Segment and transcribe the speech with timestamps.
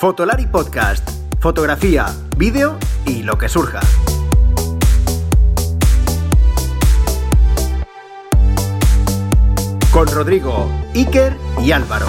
[0.00, 1.06] Fotolari Podcast.
[1.40, 2.06] Fotografía,
[2.38, 3.80] vídeo y lo que surja.
[9.92, 12.06] Con Rodrigo, Iker y Álvaro.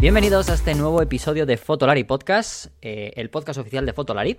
[0.00, 4.38] Bienvenidos a este nuevo episodio de Fotolari Podcast, eh, el podcast oficial de Fotolari.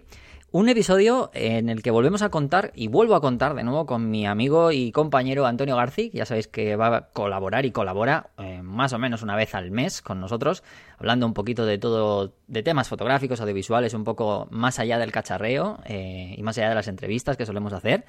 [0.50, 4.09] Un episodio en el que volvemos a contar, y vuelvo a contar de nuevo con
[4.09, 8.61] mi amigo y compañero Antonio García, ya sabéis que va a colaborar y colabora eh,
[8.64, 10.64] más o menos una vez al mes con nosotros,
[11.00, 15.79] hablando un poquito de todo, de temas fotográficos, audiovisuales, un poco más allá del cacharreo
[15.83, 18.05] eh, y más allá de las entrevistas que solemos hacer.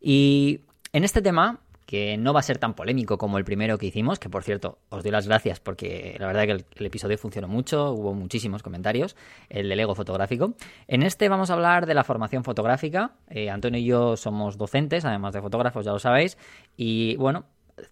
[0.00, 3.86] Y en este tema que no va a ser tan polémico como el primero que
[3.86, 7.48] hicimos, que por cierto, os doy las gracias porque la verdad que el, episodio funcionó
[7.48, 9.16] mucho, hubo muchísimos comentarios,
[9.48, 10.54] el del ego fotográfico.
[10.88, 13.12] En este vamos a hablar de la formación fotográfica.
[13.28, 16.36] Eh, Antonio y yo somos docentes, además de fotógrafos, ya lo sabéis,
[16.76, 17.46] y bueno,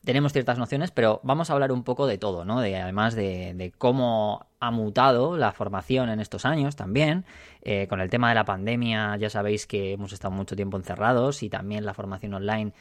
[0.05, 2.61] tenemos ciertas nociones, pero vamos a hablar un poco de todo, ¿no?
[2.61, 7.25] De, además de, cómo ha mutado la formación en estos años también.
[7.63, 11.43] Eh, con el tema de la pandemia, ya sabéis que hemos estado mucho tiempo encerrados
[11.43, 12.73] y también la formación online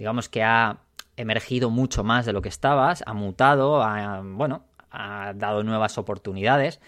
[0.00, 0.78] digamos que ha
[1.18, 6.80] emergido mucho más de lo que estabas, ha mutado, ha, bueno, ha dado nuevas oportunidades.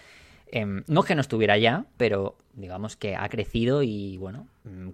[0.47, 4.89] Em, no que no estuviera ya, pero digamos que ha crecido y bueno, mm,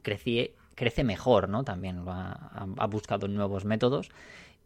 [0.76, 1.64] crece mejor, ¿no?
[1.64, 4.11] También ha, buscado nuevos métodos.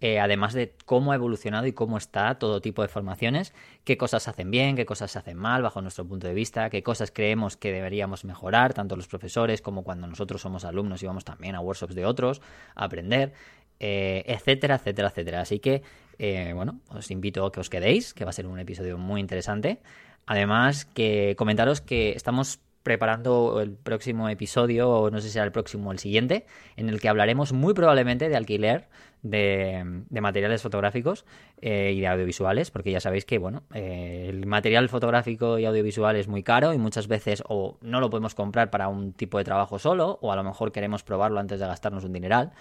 [0.06, 3.54] Eh, además de cómo ha evolucionado y cómo está todo tipo de formaciones,
[3.86, 6.84] qué cosas hacen bien, qué cosas se hacen mal bajo nuestro punto de vista, qué
[6.84, 11.24] cosas creemos que deberíamos mejorar, tanto los profesores como cuando nosotros somos alumnos y vamos
[11.24, 12.42] también a workshops de otros
[12.76, 13.32] a aprender,
[13.80, 15.40] eh, etcétera, etcétera, etcétera.
[15.40, 15.84] Así que,
[16.20, 19.22] eh, bueno, os invito a que os quedéis, que va a ser un episodio muy
[19.22, 19.80] interesante.
[20.26, 25.52] Además, que comentaros que estamos preparando el próximo episodio, o no sé si será el
[25.52, 26.46] próximo o el siguiente,
[26.76, 28.88] en el que hablaremos muy probablemente de alquiler
[29.24, 31.26] de, materiales fotográficos
[31.62, 36.18] eh, y de audiovisuales, porque ya sabéis que, bueno, eh, el material fotográfico y audiovisual
[36.18, 39.46] es muy caro y muchas veces o no lo podemos comprar para un tipo de
[39.46, 42.52] trabajo solo, o a lo mejor queremos probarlo antes de gastarnos un dineral.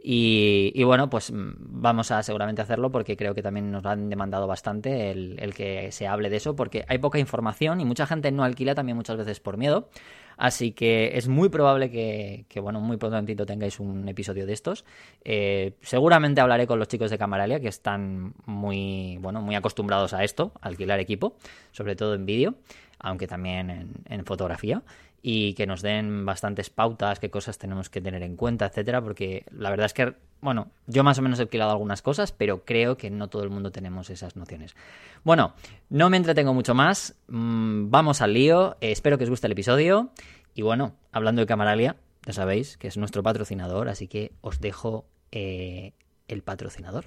[0.00, 4.46] Y, bueno, pues mm, vamos a seguramente hacerlo porque creo que también nos han demandado
[4.46, 8.44] bastante el, que se hable de eso, porque hay poca información y mucha gente no
[8.44, 9.88] alquila también muchas veces por miedo.
[10.36, 14.84] Así que es muy probable que, bueno, muy prontito tengáis un episodio de estos.
[15.24, 20.22] Eh, seguramente hablaré con los chicos de Camaralia que están muy, bueno, muy acostumbrados a
[20.22, 21.34] esto, alquilar equipo,
[21.72, 22.54] sobre todo en vídeo,
[23.00, 24.84] aunque también en fotografía
[25.22, 29.44] y que nos den bastantes pautas, qué cosas tenemos que tener en cuenta, etcétera, porque
[29.50, 32.96] la verdad es que, bueno, yo más o menos he alquilado algunas cosas, pero creo
[32.96, 34.76] que no todo el mundo tenemos esas nociones.
[35.24, 35.54] Bueno,
[35.90, 39.52] no me entretengo mucho más, mm, vamos al lío, eh, espero que os guste el
[39.52, 40.10] episodio
[40.54, 45.06] y bueno, hablando de Camaralia, ya sabéis que es nuestro patrocinador, así que os dejo
[45.32, 45.92] eh,
[46.28, 47.06] el patrocinador.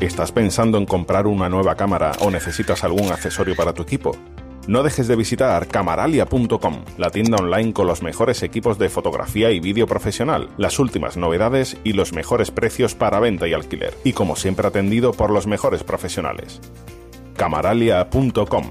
[0.00, 4.12] ¿Estás pensando en comprar una nueva cámara o necesitas algún accesorio para tu equipo?
[4.68, 9.60] No dejes de visitar camaralia.com, la tienda online con los mejores equipos de fotografía y
[9.60, 14.34] vídeo profesional, las últimas novedades y los mejores precios para venta y alquiler, y como
[14.34, 16.60] siempre atendido por los mejores profesionales.
[17.36, 18.70] camaralia.com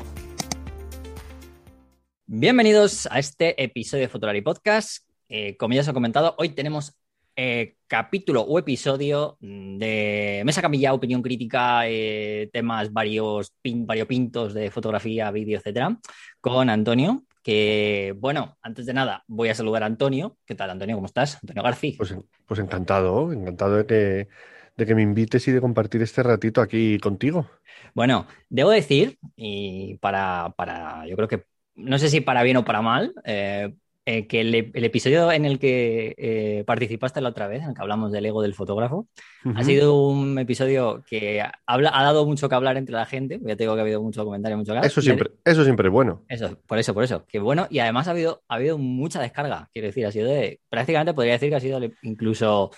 [2.25, 5.07] Bienvenidos a este episodio de Fotolari Podcast.
[5.29, 6.93] Eh, como ya os he comentado, hoy tenemos
[7.37, 15.31] eh, capítulo o episodio de Mesa Camilla, opinión crítica, eh, temas varios variopintos de fotografía,
[15.31, 15.97] vídeo, etcétera,
[16.41, 17.23] con Antonio.
[17.43, 20.37] Que bueno, antes de nada, voy a saludar a Antonio.
[20.45, 20.95] ¿Qué tal, Antonio?
[20.95, 21.35] ¿Cómo estás?
[21.35, 21.93] Antonio García.
[21.97, 22.15] Pues,
[22.47, 24.27] pues, encantado, encantado de que,
[24.75, 27.47] de que me invites y de compartir este ratito aquí contigo.
[27.93, 31.43] Bueno, debo decir, y para, para yo creo que
[31.75, 33.75] no sé si para bien o para mal, eh,
[34.07, 37.81] eh, que el, episodio en el que eh, participaste la otra vez, en el que
[37.81, 39.07] hablamos del ego del fotógrafo,
[39.55, 43.39] ha sido un episodio que habla, ha dado mucho que hablar entre la gente.
[43.41, 46.23] Ya te digo que ha habido mucho comentario, mucho Eso siempre, eso siempre es bueno.
[46.29, 47.25] Eso, por eso, por eso.
[47.25, 49.69] Que bueno, y además ha habido, ha habido mucha descarga.
[49.73, 50.59] Quiero decir, ha sido de.
[50.69, 52.69] Prácticamente podría decir que ha sido incluso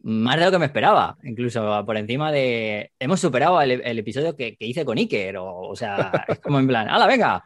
[0.00, 2.90] más de lo que me esperaba, incluso por encima de.
[2.98, 6.88] Hemos superado el, episodio que, hice con Iker, o, o sea, es como en plan,
[6.88, 7.44] ¡hala, venga!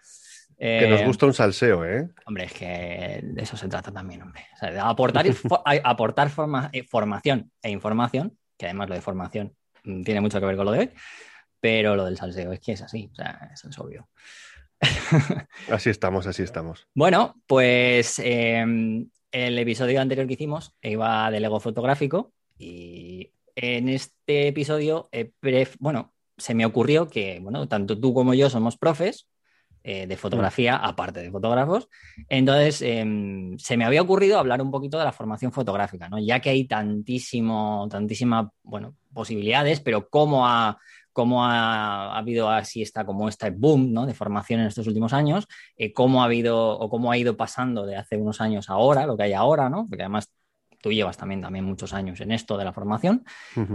[0.60, 2.10] Que nos eh, gusta un salseo, ¿eh?
[2.26, 4.44] Hombre, es que de eso se trata también, hombre.
[4.54, 5.24] O sea, de aportar,
[5.84, 6.30] aportar
[6.72, 10.66] eh, formación e información, que además lo de formación mm, tiene mucho que ver con
[10.66, 10.90] lo de hoy,
[11.60, 14.10] pero lo del salseo es que es así, o sea, eso es obvio.
[15.70, 16.86] así estamos, así estamos.
[16.94, 24.48] Bueno, pues em, el episodio anterior que hicimos iba del ego fotográfico y en este
[24.48, 25.08] episodio,
[25.78, 29.26] bueno, se me ocurrió que, bueno, tanto tú como yo somos profes
[29.82, 31.88] eh, de fotografía, aparte de fotógrafos.
[32.29, 36.19] Entonces, em, se me había ocurrido hablar un poquito de la formación fotográfica, ¿no?
[36.19, 40.79] Ya que hay tantísimo, tantísimas, bueno, posibilidades, pero cómo ha,
[41.12, 44.06] cómo ha, habido así esta, como este boom ¿no?
[44.06, 45.47] de formación en estos últimos años,
[45.77, 49.06] eh, cómo ha habido o cómo ha ido pasando de hace unos años a ahora,
[49.06, 49.87] lo que hay ahora, ¿no?
[49.88, 50.31] Porque además
[50.81, 53.25] tú llevas también, también muchos años en esto de la formación.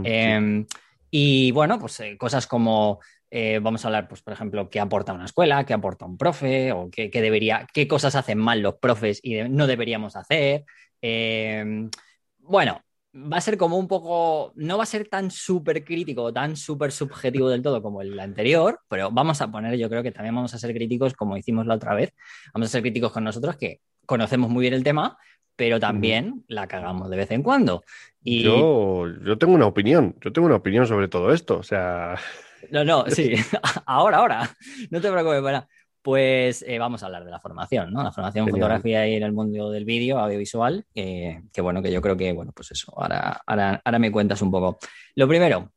[0.03, 0.65] Em,
[1.11, 2.99] y bueno, pues eh, cosas como
[3.37, 6.71] eh, vamos a hablar, pues, por ejemplo, qué aporta una escuela, qué aporta un profe,
[6.71, 10.63] o qué, debería, qué cosas hacen mal los profes y no deberíamos hacer.
[11.01, 11.89] Em,
[12.37, 12.79] bueno,
[13.13, 16.93] va a ser como un poco, no va a ser tan súper crítico, tan súper
[16.93, 20.53] subjetivo del todo como el anterior, pero vamos a poner, yo creo que también vamos
[20.53, 22.13] a ser críticos como hicimos la otra vez,
[22.53, 25.17] vamos a ser críticos con nosotros que conocemos muy bien el tema,
[25.57, 27.83] pero también la cagamos de vez en cuando.
[28.23, 28.43] Y...
[28.43, 32.15] Yo, yo tengo una opinión, yo tengo una opinión sobre todo esto, o sea...
[32.71, 33.33] No, no, sí,
[33.85, 34.49] ahora, ahora,
[34.89, 35.67] no te preocupes, para.
[36.01, 38.03] Pues eh, vamos a hablar de la formación, ¿no?
[38.03, 41.99] La formación en fotografía y en el mundo del vídeo, audiovisual, que bueno, que yo
[41.99, 44.77] creo que, bueno, pues eso, ahora, ahora, me cuentas un poco.
[45.15, 45.71] Lo primero,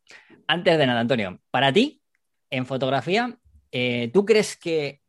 [0.46, 2.02] antes de nada, Antonio, para ti,
[2.50, 3.38] en fotografía,
[3.72, 5.00] eh, ¿tú crees que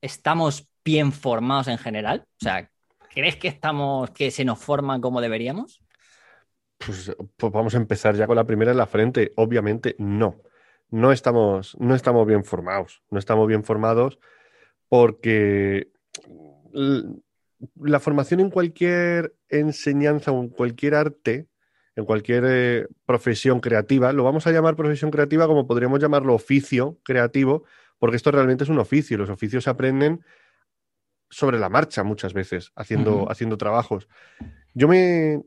[0.00, 2.24] estamos bien formados en general?
[2.40, 2.70] O sea,
[3.12, 5.82] ¿crees que estamos, que se nos forman como deberíamos?
[6.78, 9.32] Pues, pues vamos a empezar ya con la primera en la frente.
[9.36, 10.40] Obviamente, no.
[10.92, 13.02] No estamos, no estamos bien formados.
[13.10, 14.18] No estamos bien formados
[14.88, 15.88] porque
[17.76, 21.48] la formación en cualquier enseñanza o en cualquier arte,
[21.96, 26.98] en cualquier eh, profesión creativa, lo vamos a llamar profesión creativa como podríamos llamarlo oficio
[27.02, 27.64] creativo,
[27.98, 29.16] porque esto realmente es un oficio.
[29.16, 30.22] Los oficios se aprenden
[31.30, 34.08] sobre la marcha muchas veces, haciendo, haciendo trabajos.
[34.74, 35.42] Yo me.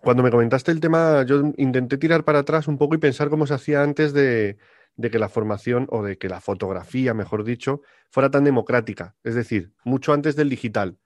[0.00, 3.46] Cuando me comentaste el tema, yo intenté tirar para atrás un poco y pensar cómo
[3.46, 4.56] se hacía antes de,
[4.98, 9.14] que la formación o de que la fotografía, mejor dicho, fuera tan democrática.
[9.24, 10.96] Es decir, mucho antes del digital.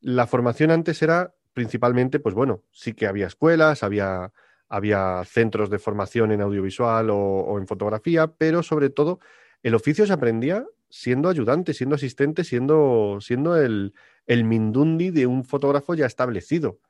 [0.00, 4.32] La formación antes era principalmente, pues bueno, sí que había escuelas, había,
[4.68, 9.20] había centros de formación en audiovisual o, en fotografía, pero sobre todo
[9.62, 13.94] el oficio se aprendía siendo ayudante, siendo asistente, siendo, siendo el,
[14.26, 16.80] el mindundi de un fotógrafo ya establecido.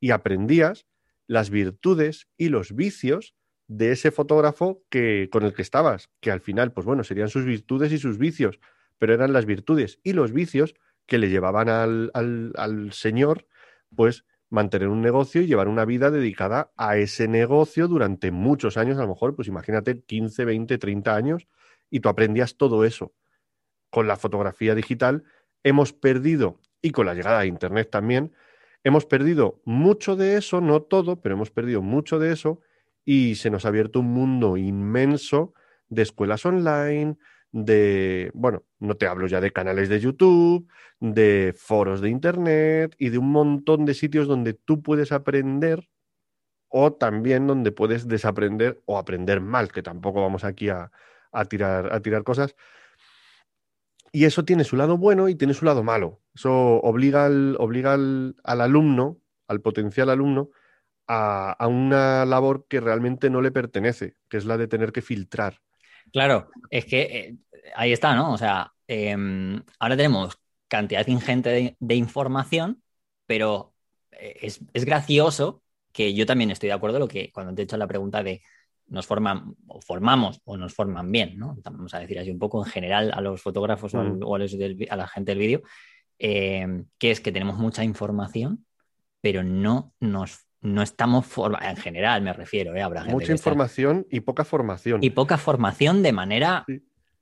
[0.00, 0.86] Y aprendías
[1.26, 3.34] las virtudes y los vicios
[3.68, 7.44] de ese fotógrafo que, con el que estabas, que al final, pues bueno, serían sus
[7.44, 8.60] virtudes y sus vicios,
[8.98, 10.74] pero eran las virtudes y los vicios
[11.06, 13.46] que le llevaban al, al, señor,
[13.94, 18.98] pues mantener un negocio y llevar una vida dedicada a ese negocio durante muchos años,
[18.98, 21.48] a lo mejor, pues imagínate 15, 20, 30 años,
[21.90, 23.12] y tú aprendías todo eso.
[23.90, 25.24] Con la fotografía digital
[25.62, 28.32] hemos perdido, y con la llegada a Internet también,
[28.86, 32.60] hemos perdido mucho de eso, no todo, pero hemos perdido mucho de eso
[33.04, 35.54] y se nos ha abierto un mundo inmenso
[35.88, 37.16] de escuelas online,
[37.50, 40.68] de, bueno, no te hablo ya de canales de YouTube,
[41.00, 45.88] de foros de Internet y de un montón de sitios donde tú puedes aprender
[46.68, 50.92] o también donde puedes desaprender o aprender mal, que tampoco vamos aquí a,
[51.48, 52.54] tirar, a tirar cosas.
[54.16, 56.22] Y eso tiene su lado bueno y tiene su lado malo.
[56.34, 60.48] Eso obliga al, obliga al alumno, al potencial alumno,
[61.06, 65.60] a, una labor que realmente no le pertenece, que es la de tener que filtrar.
[66.14, 67.36] Claro, es que eh,
[67.74, 68.32] ahí está, ¿no?
[68.32, 72.82] O sea, em, ahora tenemos cantidad ingente de, información,
[73.26, 73.74] pero
[74.12, 75.62] eh, es, gracioso
[75.92, 78.40] que yo también estoy de acuerdo lo que cuando te he hecho la pregunta de
[78.88, 81.56] nos forman o formamos o nos forman bien, ¿no?
[81.64, 84.22] Vamos a decir así un poco en general a los fotógrafos o, mm.
[84.90, 85.62] a, la gente del vídeo,
[86.18, 88.64] em, que es que tenemos mucha información,
[89.20, 91.26] pero no nos no estamos
[91.62, 92.82] en general me refiero, ¿eh?
[92.82, 95.04] Habrá Mucha información y poca formación.
[95.04, 96.64] Y poca formación de manera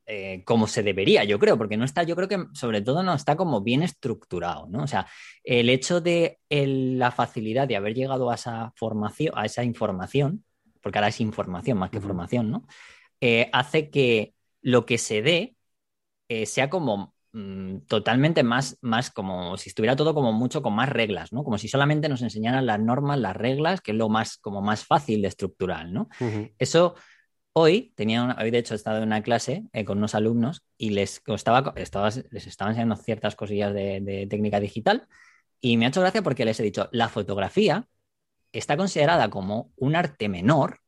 [0.07, 3.15] eh, como se debería, yo creo, porque no está, yo creo que sobre todo no
[3.15, 4.83] está como bien estructurado, ¿no?
[4.83, 5.07] O sea,
[5.43, 10.45] el hecho de la facilidad de haber llegado a esa formación, a esa información,
[10.85, 12.67] porque ahora es información más que formación, ¿no?
[13.21, 15.57] Eh, hace que lo que se dé
[16.29, 20.89] eh, sea como Mm, totalmente más, más como si estuviera todo como mucho con más
[20.89, 21.43] reglas, ¿no?
[21.43, 24.85] Como si solamente nos enseñaran las normas, las reglas, que es lo más, como más
[24.87, 26.09] fácil de estructural, ¿no?
[26.61, 26.95] Eso
[27.53, 30.91] hoy tenía, hoy de hecho he estado en una clase eh, con unos alumnos y
[30.91, 35.09] les estaba, estaba, les estaba enseñando ciertas cosillas de, técnica digital
[35.61, 37.89] y me ha hecho gracia porque les he dicho, la fotografía
[38.59, 40.81] está considerada como un arte menor,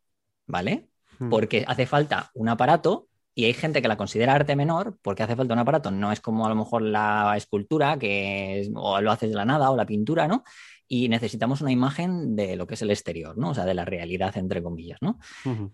[0.47, 0.89] ¿vale?
[1.31, 5.37] Porque hace falta un aparato y hay gente que la considera arte menor porque hace
[5.37, 5.91] falta un aparato.
[5.91, 9.71] No es como a lo mejor la escultura, que o lo haces de la nada,
[9.71, 10.43] o la pintura, ¿no?
[10.89, 13.51] Y necesitamos una imagen de lo que es el exterior, ¿no?
[13.51, 15.19] O sea, de la realidad, entre comillas, ¿no?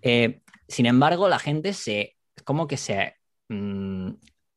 [0.01, 3.15] Eh, sin embargo, la gente se, como que se,
[3.49, 4.11] mm,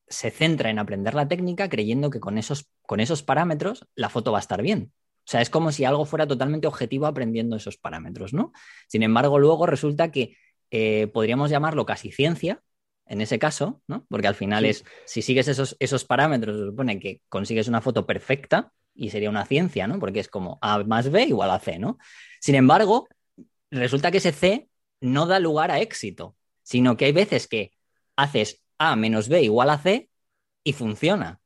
[0.08, 4.32] se centra en aprender la técnica creyendo que con esos, con esos parámetros la foto
[4.32, 4.92] va a estar bien.
[5.26, 8.52] O sea, es como si algo fuera totalmente objetivo aprendiendo esos parámetros, ¿no?
[8.86, 10.36] Sin embargo, luego resulta que
[10.70, 12.62] eh, podríamos llamarlo casi ciencia,
[13.06, 14.06] en ese caso, ¿no?
[14.08, 14.70] Porque al final Sí.
[14.70, 19.28] es, si sigues esos, esos parámetros, se supone que consigues una foto perfecta y sería
[19.30, 19.98] una ciencia, ¿no?
[19.98, 21.98] Porque es como A más B igual a C, ¿no?
[22.40, 23.08] Sin embargo,
[23.70, 24.68] resulta que ese C
[25.00, 27.72] no da lugar a éxito, sino que hay veces que
[28.16, 30.08] haces A menos B igual a C
[30.64, 31.40] y funciona.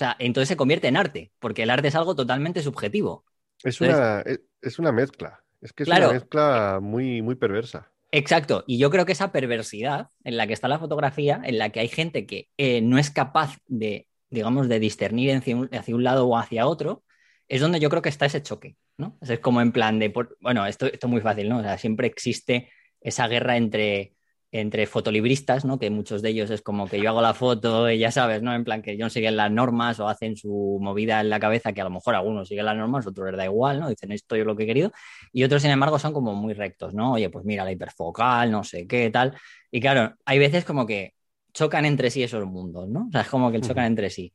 [0.00, 3.26] O sea, entonces se convierte en arte, porque el arte es algo totalmente subjetivo.
[3.62, 5.40] Es Entonces- una, es, es una mezcla.
[5.60, 6.06] Es que es Claro.
[6.06, 7.92] una mezcla muy, muy perversa.
[8.10, 11.68] Exacto, y yo creo que esa perversidad en la que está la fotografía, en la
[11.68, 15.94] que hay gente que eh, no es capaz de, digamos, de discernir hacia un, hacia
[15.94, 17.04] un lado o hacia otro,
[17.46, 19.18] es donde yo creo que está ese choque, ¿no?
[19.20, 21.58] Es como en plan de, por- bueno, esto, esto es muy fácil, ¿no?
[21.58, 22.70] O sea, siempre existe
[23.02, 24.14] esa guerra entre,
[24.52, 25.78] entre fotolibristas, ¿no?
[25.78, 28.52] Que muchos de ellos es como que yo hago la foto y ya sabes, ¿no?
[28.54, 31.80] En plan que ellos siguen las normas o hacen su movida en la cabeza, que
[31.80, 33.88] a lo mejor algunos siguen las normas, otros les da igual, ¿no?
[33.88, 34.90] Dicen esto es lo que he querido.
[35.32, 37.12] Y otros, sin embargo, son como muy rectos, ¿no?
[37.12, 39.36] Oye, pues mira, la hiperfocal, no sé qué, tal.
[39.70, 41.14] Y claro, hay veces como que
[41.52, 43.06] chocan entre sí esos mundos, ¿no?
[43.08, 44.32] O sea, es como que chocan entre sí.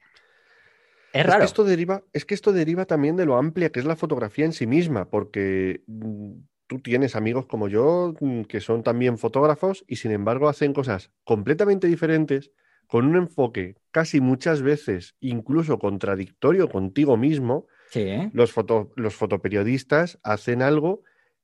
[1.12, 1.39] Es Es raro.
[1.39, 4.45] que esto deriva, es que esto deriva también de lo amplia que es la fotografía
[4.45, 6.31] en sí misma, porque mm,
[6.67, 11.12] tú tienes amigos como yo mm, que son también fotógrafos y sin embargo hacen cosas
[11.24, 12.51] completamente diferentes,
[12.88, 17.67] con un enfoque casi muchas veces incluso contradictorio contigo mismo.
[17.89, 18.29] Sí, ¿eh?
[18.34, 21.01] Los foto- los fotoperiodistas hacen algo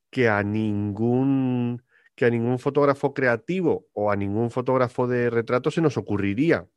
[0.10, 1.84] que a ningún
[2.16, 6.68] que a ningún fotógrafo creativo o a ningún fotógrafo de retrato se nos ocurriría.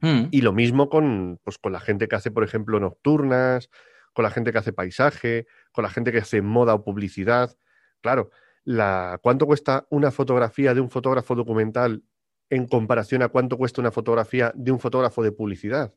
[0.00, 0.28] Mm.
[0.30, 3.68] Y lo mismo con, pues, con la gente que hace, por ejemplo, nocturnas,
[4.14, 7.54] con la gente que hace paisaje, con la gente que hace moda o publicidad.
[8.02, 8.30] Claro,
[8.64, 12.02] la, ¿cuánto cuesta una fotografía de un fotógrafo documental
[12.50, 15.94] en comparación a cuánto cuesta una fotografía de un fotógrafo de publicidad?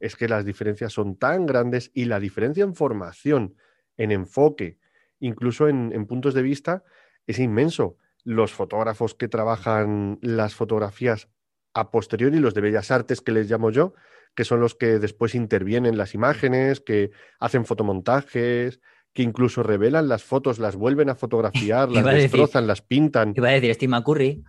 [0.00, 3.54] Es que las diferencias son tan grandes y la diferencia en formación,
[3.96, 4.78] en enfoque,
[5.20, 6.82] incluso en, en puntos de vista,
[7.26, 7.98] es inmenso.
[8.24, 11.28] Los fotógrafos que trabajan las fotografías
[11.74, 13.94] a posteriori, los de Bellas Artes que les llamo yo,
[14.34, 18.80] que son los que después intervienen las imágenes, que hacen fotomontajes,
[19.12, 23.34] que incluso revelan las fotos, las vuelven a fotografiar, las a decir- destrozan, las pintan.
[23.36, 24.42] Iba a decir Steve McCurry,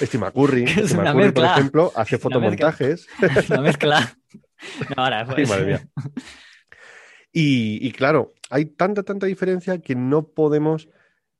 [0.00, 2.72] Steve McCurry, es una McCurry, por ejemplo, hace Es una mezcla.
[2.72, 3.06] fotomontajes.
[3.48, 4.16] la mezcla.
[4.96, 5.38] No, ahora, pues.
[5.38, 5.88] Ay, madre mía.
[7.32, 10.88] Y, y claro, hay tanta, tanta diferencia que no podemos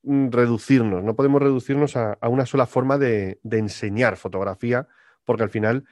[0.03, 4.89] mm, reducirnos, no podemos reducirnos a, a una sola forma de, de enseñar fotografía,
[5.25, 5.85] porque al final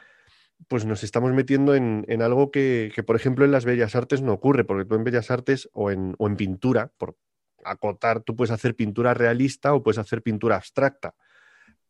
[0.69, 4.23] pues nos estamos metiendo en, en algo que, que, por ejemplo, en las bellas artes
[4.23, 7.17] no ocurre, porque tú en bellas artes o en, o en pintura, por
[7.65, 11.15] acotar, tú puedes hacer pintura realista o puedes hacer pintura abstracta,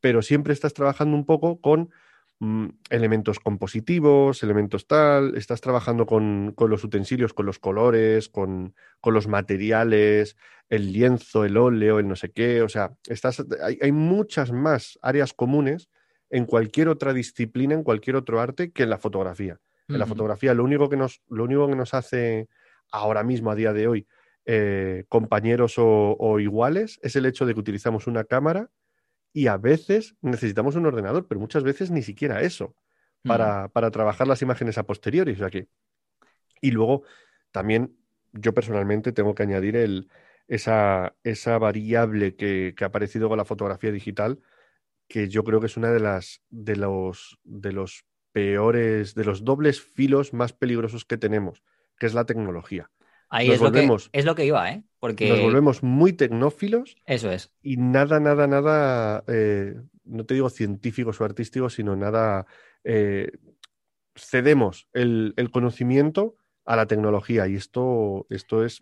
[0.01, 1.91] pero siempre estás trabajando un poco con
[2.41, 8.75] mm, elementos compositivos, elementos tal, estás trabajando con, con los utensilios, con los colores, con,
[9.01, 10.37] con, los materiales,
[10.69, 14.99] el lienzo, el óleo, el no sé qué, o sea, estás, hay, hay muchas más
[15.03, 15.89] áreas comunes
[16.31, 19.61] en cualquier otra disciplina, en cualquier otro arte que en la fotografía.
[19.89, 22.49] En la fotografía lo único que nos, lo único que nos hace
[22.93, 24.07] ahora mismo, a día de hoy,
[24.47, 28.71] eh, compañeros o, o, iguales, es el hecho de que utilizamos una cámara
[29.33, 32.77] y a veces necesitamos un ordenador, pero muchas veces ni siquiera eso
[33.25, 35.33] para, para trabajar las imágenes a posteriori.
[35.33, 35.67] O sea que...
[36.61, 37.03] Y luego
[37.51, 37.97] también
[38.33, 40.09] yo personalmente tengo que añadir el,
[40.47, 44.41] esa, esa variable que, que ha aparecido con la fotografía digital,
[45.11, 49.45] que yo creo que es una de las de los de los peores, de los
[49.45, 51.65] dobles filos más peligrosos que tenemos,
[51.99, 52.91] que es la tecnología.
[53.29, 54.85] Ahí nos es, volvemos, lo que, es lo que iba, ¿eh?
[55.01, 56.97] Porque nos volvemos muy tecnófilos.
[57.07, 57.53] Eso es.
[57.61, 59.75] Y nada, nada, nada, eh,
[60.05, 62.47] no te digo científicos o artísticos, sino nada,
[62.85, 63.33] eh,
[64.15, 68.79] cedemos el, el, conocimiento a la tecnología y esto, esto es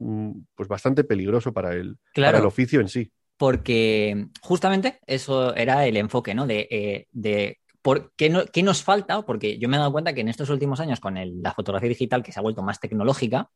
[0.55, 2.33] pues bastante peligroso para el, claro.
[2.33, 6.47] para el oficio en sí porque justamente eso era el enfoque, ¿no?
[6.47, 10.13] De, eh, de por qué, no, qué, nos falta, porque yo me he dado cuenta
[10.13, 12.81] que en estos últimos años con el, la fotografía digital que se ha vuelto más
[12.81, 13.51] tecnológica,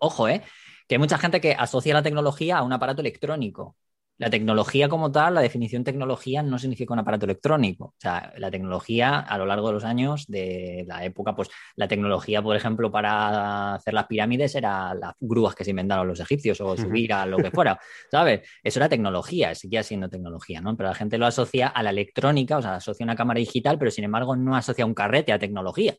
[0.00, 0.42] ojo, ¿eh?
[0.88, 3.76] Que hay mucha gente que asocia la tecnología a un aparato electrónico.
[4.16, 7.86] La tecnología como tal, la definición tecnología no significa un aparato electrónico.
[7.86, 11.88] O sea, la tecnología a lo largo de los años de la época, pues la
[11.88, 16.60] tecnología, por ejemplo, para hacer las pirámides era las grúas que se inventaron los egipcios
[16.60, 17.76] o subir a lo que fuera,
[18.10, 18.48] ¿sabes?
[18.62, 20.76] Eso era tecnología, seguía siendo tecnología, ¿no?
[20.76, 23.90] Pero la gente lo asocia a la electrónica, o sea, asocia una cámara digital, pero
[23.90, 25.96] sin embargo no asocia un carrete a tecnología.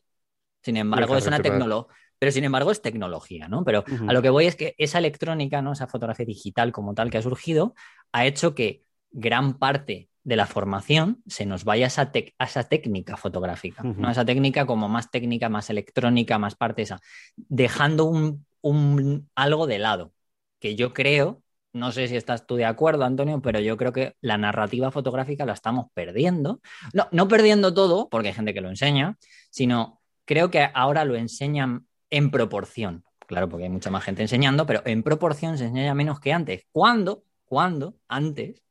[0.62, 3.64] Sin embargo, es una tecnología pero sin embargo es tecnología, ¿no?
[3.64, 4.10] Pero uh -huh.
[4.10, 5.72] a lo que voy es que esa electrónica, ¿no?
[5.72, 7.74] Esa fotografía digital como tal que ha surgido,
[8.12, 12.64] ha hecho que gran parte de la formación se nos vaya a esa, a esa
[12.64, 13.96] técnica fotográfica, uh -huh.
[13.96, 14.10] ¿no?
[14.10, 17.00] Esa técnica como más técnica, más electrónica, más parte esa,
[17.36, 20.12] dejando un, un, algo de lado,
[20.58, 21.42] que yo creo,
[21.72, 25.44] no sé si estás tú de acuerdo, Antonio, pero yo creo que la narrativa fotográfica
[25.44, 26.60] la estamos perdiendo.
[26.92, 29.16] No, no perdiendo todo, porque hay gente que lo enseña,
[29.50, 33.04] sino creo que ahora lo enseñan en proporción.
[33.26, 36.62] Claro, porque hay mucha más gente enseñando, pero en proporción se enseña menos que antes.
[36.70, 37.24] ¿Cuándo?
[37.44, 37.96] ¿Cuándo?
[38.08, 38.62] Antes,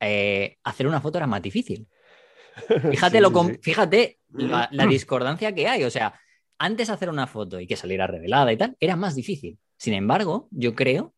[0.00, 1.88] eh, hacer una foto era más difícil.
[2.90, 3.58] Fíjate, Sí, lo sí, com- sí.
[3.62, 5.84] fíjate la, la discordancia que hay.
[5.84, 6.18] O sea,
[6.58, 9.58] antes hacer una foto y que saliera revelada y tal, era más difícil.
[9.78, 11.14] Sin embargo, yo creo,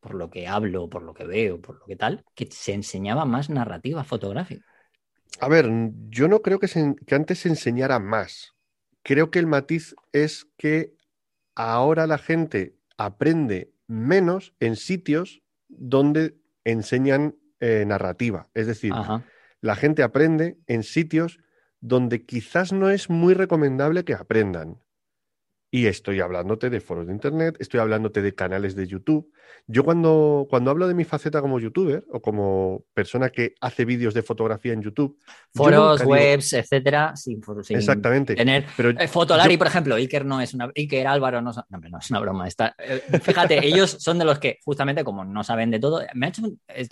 [0.00, 3.24] por lo que hablo, por lo que veo, por lo que tal, que se enseñaba
[3.24, 4.64] más narrativa fotográfica.
[5.40, 5.68] A ver,
[6.10, 8.52] yo no creo que, se- que antes se enseñara más.
[9.04, 10.96] Creo que el matiz es que
[11.54, 18.48] ahora la gente aprende menos en sitios donde enseñan eh, narrativa.
[18.54, 19.22] Es decir, Ajá.
[19.60, 21.38] la gente aprende en sitios
[21.80, 24.80] donde quizás no es muy recomendable que aprendan.
[25.74, 29.32] Y estoy hablándote de foros de internet, estoy hablándote de canales de YouTube.
[29.66, 34.14] Yo cuando, cuando hablo de mi faceta como youtuber o como persona que hace vídeos
[34.14, 38.36] de fotografía en YouTube, yo Foros, nunca digo- webs, etcétera, sin, sin Exactamente.
[38.36, 40.70] tener Pero Eh, Fotolari, yo- por ejemplo, Iker no es una.
[40.76, 42.46] Iker Álvaro no, no, no es una broma.
[42.46, 46.26] Está, eh, fíjate, ellos son de los que, justamente, como no saben de todo, me
[46.26, 46.42] ha hecho.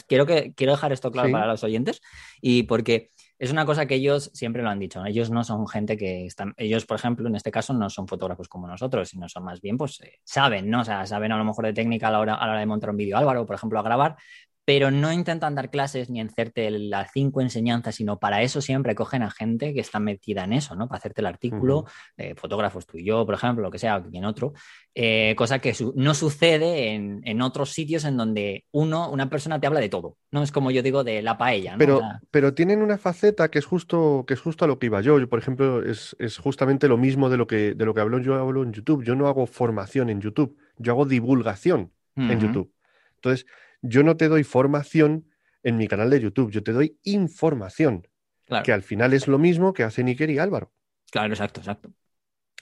[0.08, 1.32] quiero, que, quiero dejar esto claro Sí.
[1.32, 2.00] para los oyentes,
[2.40, 3.10] y porque
[3.42, 5.04] es una cosa que ellos siempre lo han dicho.
[5.04, 6.54] Ellos no son gente que están.
[6.56, 9.76] Ellos, por ejemplo, en este caso, no son fotógrafos como nosotros, sino son más bien,
[9.76, 10.82] pues, eh, saben, ¿no?
[10.82, 12.66] O sea, saben a lo mejor de técnica a la hora, a la hora de
[12.66, 14.16] montar un vídeo Álvaro, por ejemplo, a grabar,
[14.64, 19.22] pero no intentan dar clases ni hacerte las cinco enseñanzas, sino para eso siempre cogen
[19.22, 20.86] a gente que está metida en eso, ¿no?
[20.88, 21.84] Para hacerte el artículo,
[22.16, 24.52] eh, fotógrafos tú y yo, por ejemplo, lo que sea, o quien otro,
[24.94, 29.58] eh, cosa que su- no sucede en, en otros sitios en donde uno, una persona
[29.58, 30.42] te habla de todo, ¿no?
[30.44, 31.78] Es como yo digo de la paella, ¿no?
[31.78, 32.00] Pero,
[32.30, 35.18] pero tienen una faceta que es justo, que es justo a lo que iba yo.
[35.18, 38.20] Yo, por ejemplo, es, es justamente lo mismo de lo que, de lo que hablo
[38.20, 39.02] yo hablo en YouTube.
[39.02, 42.72] Yo no hago formación en YouTube, yo hago divulgación en YouTube.
[43.16, 43.46] Entonces,
[43.82, 45.26] yo no te doy formación
[45.62, 48.08] en mi canal de YouTube, yo te doy información,
[48.46, 50.72] Claro, que al final es lo mismo que hacen Iker y Álvaro.
[51.10, 51.92] claro, exacto, exacto.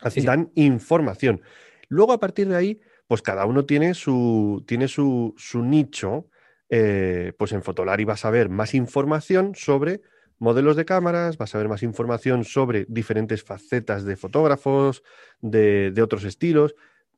[0.00, 0.26] Así Sí, sí.
[0.26, 1.40] dan información.
[1.88, 6.28] Luego, a partir de ahí, pues cada uno tiene su, tiene su, su nicho.
[6.68, 10.02] Eh, pues en Fotolari vas a ver más información sobre
[10.38, 15.02] modelos de cámaras, vas a ver más información sobre diferentes facetas de fotógrafos,
[15.40, 16.74] de, de otros estilos.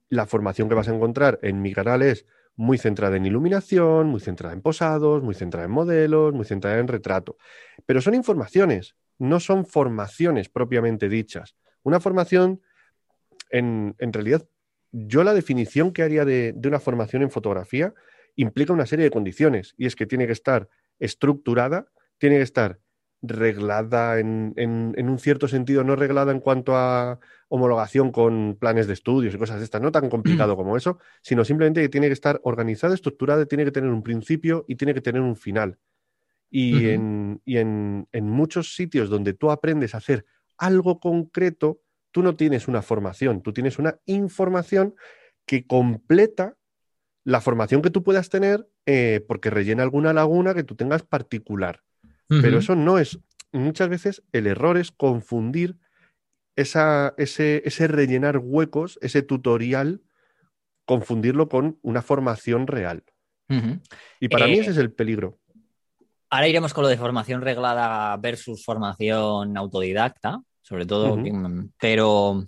[0.09, 4.21] La formación que vas a encontrar en mi canal es muy centrada en iluminación, muy
[4.21, 7.37] centrada en posados, muy centrada en modelos, muy centrada en retrato.
[7.87, 11.57] Pero son informaciones, no son formaciones propiamente dichas.
[11.83, 12.61] Una formación,
[13.51, 14.47] en, en realidad,
[14.93, 17.95] yo la definición que haría de, de una formación en fotografía
[18.37, 21.87] implica una serie de condiciones y es que tiene que estar estructurada,
[22.19, 22.79] tiene que estar
[23.23, 28.87] reglada en, en- en un cierto sentido, no reglada en cuanto a homologación con planes
[28.87, 32.09] de estudios y cosas de estas, no tan complicado como eso, sino simplemente que tiene
[32.09, 35.79] que estar organizada, estructurada, tiene que tener un principio y tiene que tener un final.
[36.51, 40.27] Y, en, y en- en muchos sitios donde tú aprendes a hacer
[40.59, 41.81] algo concreto,
[42.11, 44.95] tú no tienes una formación, tú tienes una información
[45.47, 46.57] que completa
[47.25, 51.83] la formación que tú puedas tener eh, porque rellena alguna laguna que tú tengas particular.
[52.29, 53.19] Pero eso no es,
[53.53, 55.77] muchas veces el error es confundir
[56.57, 60.03] esa, ese, ese rellenar huecos, ese tutorial,
[60.85, 63.05] confundirlo con una formación real.
[64.21, 65.39] Y para mí Eh, ese es el peligro.
[66.31, 72.47] Ahora iremos con lo de formación reglada versus formación autodidacta, sobre todo, mm, pero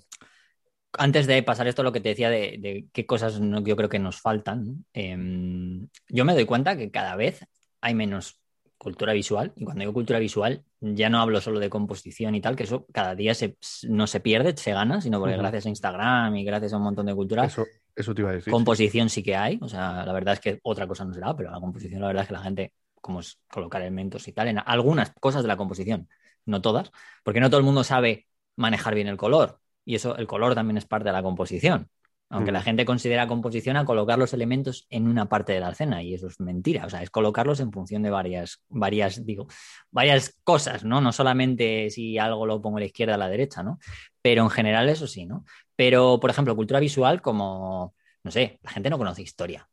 [0.97, 3.89] antes de pasar esto, lo que te decía de, de qué cosas no- yo creo
[3.89, 4.87] que nos faltan.
[4.93, 7.45] Em, yo me doy cuenta que cada vez
[7.81, 8.41] hay menos
[8.85, 12.55] cultura visual, y cuando digo cultura visual, ya no hablo solo de composición y tal,
[12.55, 13.57] que eso cada día se-
[13.89, 17.07] no se pierde, se gana, sino porque gracias a Instagram y gracias a un montón
[17.07, 17.67] de cultura, Eso,
[17.97, 18.53] eso te iba a decir.
[18.53, 21.51] Composición sí que hay, o sea, la verdad es que otra cosa no será, pero
[21.51, 24.59] la composición, la verdad es que la gente, como es colocar elementos y tal, en
[24.65, 26.09] algunas cosas de la composición,
[26.47, 26.93] no todas,
[27.25, 30.77] porque no todo el mundo sabe manejar bien el color, y eso, el color también
[30.77, 31.89] es parte de la composición.
[32.35, 32.55] Aunque Mm.
[32.55, 36.15] la gente considera composición a colocar los elementos en una parte de la escena, y
[36.15, 39.47] eso es mentira, o sea, es colocarlos en función de varias, varias, digo,
[39.93, 41.01] varias cosas, ¿no?
[41.01, 43.79] No solamente si algo lo pongo a la izquierda o a la derecha, ¿no?
[44.21, 45.45] Pero en general eso sí, ¿no?
[45.77, 47.95] Pero, por ejemplo, cultura visual como,
[48.25, 49.69] no sé, la gente no conoce historia.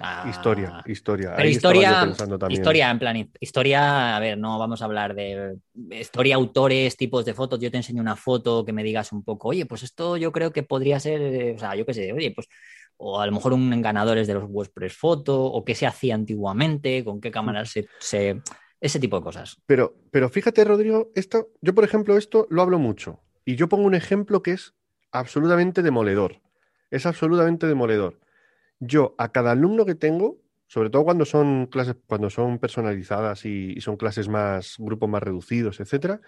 [0.00, 1.32] Ah, Historia, historia.
[1.36, 2.60] Pero Ahí historia, pensando también.
[2.60, 5.56] historia, en plan, historia, a ver, no vamos a hablar de
[5.90, 7.58] historia, autores, tipos de fotos.
[7.60, 10.52] Yo te enseño una foto que me digas un poco, oye, pues esto yo creo
[10.52, 12.46] que podría ser, eh, o sea, yo qué sé, oye, pues,
[12.96, 17.04] o a lo mejor un ganadores de los WordPress Photo, o qué se hacía antiguamente,
[17.04, 18.40] con qué cámaras se, se-
[18.80, 19.56] ese tipo de cosas.
[19.66, 23.20] Pero, pero fíjate, Rodrigo, esto, yo por ejemplo, esto lo hablo mucho.
[23.44, 24.74] Y yo pongo un ejemplo que es
[25.10, 26.40] absolutamente demoledor.
[26.90, 28.18] Es absolutamente demoledor.
[28.80, 33.72] Yo, a cada alumno que tengo, sobre todo cuando son clases, cuando son personalizadas y,
[33.76, 36.20] y son clases más, grupos más reducidos, etcétera,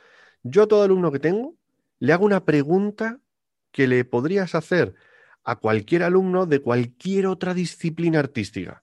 [0.42, 1.56] yo a todo alumno que tengo
[1.98, 3.20] le hago una pregunta
[3.70, 4.94] que le podrías hacer
[5.44, 8.82] a cualquier alumno de cualquier otra disciplina artística.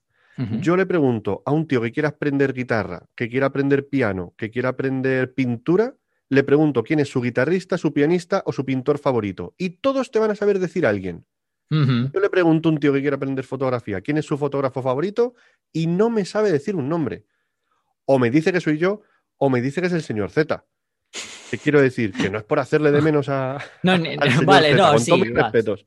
[0.60, 4.52] Yo le pregunto a un tío que quiera aprender guitarra, que quiera aprender piano, que
[4.52, 5.96] quiera aprender pintura,
[6.28, 9.54] le pregunto quién es su guitarrista, su pianista o su pintor favorito.
[9.58, 11.24] Y todos te van a saber decir a alguien.
[11.70, 15.34] Yo le pregunto a un tío que quiere aprender fotografía, quién es su fotógrafo favorito
[15.72, 17.24] y no me sabe decir un nombre.
[18.06, 19.02] O me dice que soy yo
[19.36, 20.64] o me dice que es el señor Z.
[21.50, 24.70] Te quiero decir que no es por hacerle de menos a, No, al señor vale,
[24.72, 25.10] Z, no, con sí.
[25.10, 25.42] todos mis vas.
[25.44, 25.86] respetos.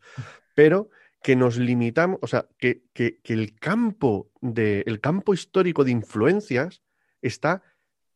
[0.55, 0.89] Pero
[1.23, 5.91] que nos limitamos, o sea, que, que- que el campo de, el campo histórico de
[5.91, 6.81] influencias
[7.21, 7.61] está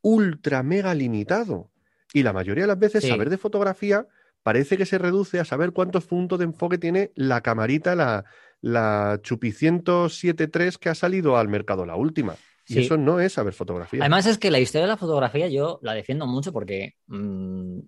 [0.02, 1.72] ultra mega limitado.
[2.14, 3.10] Y la mayoría de las veces Sí.
[3.10, 4.08] saber de fotografía
[4.46, 8.26] parece que se reduce a saber cuántos puntos de enfoque tiene la camarita, la,
[8.62, 12.36] la Chupi 107.3 que ha salido al mercado, la última.
[12.68, 12.80] Y Sí.
[12.82, 14.02] eso no es saber fotografía.
[14.02, 17.80] Además es que la historia de la fotografía yo la defiendo mucho porque mm,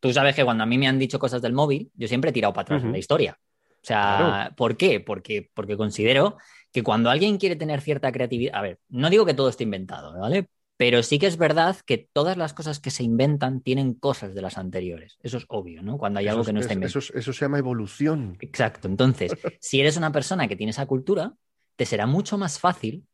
[0.00, 2.32] tú sabes que cuando a mí me han dicho cosas del móvil, yo siempre he
[2.32, 3.38] tirado para atrás en la historia.
[3.40, 4.54] O sea, Claro.
[4.56, 4.98] ¿por qué?
[4.98, 6.38] Porque, porque considero
[6.72, 10.18] que cuando alguien quiere tener cierta creatividad, a ver, no digo que todo esté inventado,
[10.18, 10.48] ¿vale?
[10.80, 14.40] Pero sí que es verdad que todas las cosas que se inventan tienen cosas de
[14.40, 15.18] las anteriores.
[15.22, 15.98] Eso es obvio, ¿no?
[15.98, 17.00] Cuando hay Eso algo que no está es- inventado.
[17.00, 18.38] eso, es- eso se llama evolución.
[18.40, 18.88] Exacto.
[18.88, 21.34] Entonces, si eres una persona que tiene esa cultura,
[21.76, 23.06] te será mucho más fácil,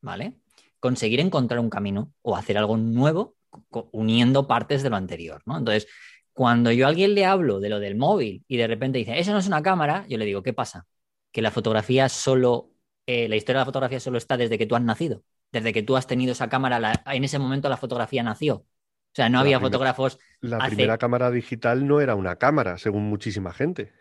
[0.00, 0.38] ¿vale?
[0.80, 3.36] Conseguir encontrar un camino o hacer algo nuevo
[3.92, 5.58] uniendo partes de lo anterior, ¿no?
[5.58, 5.86] Entonces,
[6.32, 9.32] cuando yo a alguien le hablo de lo del móvil y de repente dice, eso
[9.32, 10.86] no es una cámara, yo le digo, ¿qué pasa?
[11.32, 12.70] Que la fotografía solo,
[13.06, 15.82] eh, la historia de la fotografía solo está desde que tú has nacido, desde que
[15.82, 18.54] tú has tenido esa cámara, la- en ese momento la fotografía nació.
[18.56, 22.78] O sea, no La había fotógrafos La Hace- primera cámara digital no era una cámara,
[22.78, 23.92] según muchísima gente.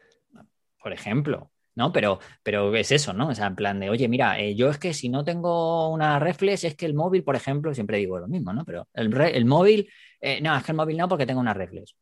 [0.82, 1.92] por ejemplo, ¿no?
[1.92, 3.28] Pero, pero es eso, ¿no?
[3.30, 6.20] O sea, en plan de, oye, mira, eh, yo es que si no tengo una
[6.20, 8.64] reflex, es que el móvil, por ejemplo, siempre digo lo mismo, ¿no?
[8.64, 9.90] Pero el, re- el móvil,
[10.22, 11.96] eh, no, es que el móvil no porque tengo una reflex.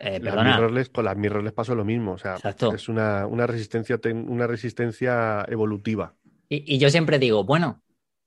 [0.00, 0.54] Eh, Las perdona.
[0.56, 2.12] mirrorless, con las mirrorless pasó lo mismo.
[2.12, 2.72] O sea, Exacto.
[2.74, 6.14] es una, una resistencia, ten- una resistencia evolutiva.
[6.48, 7.82] Y, y yo siempre digo, bueno,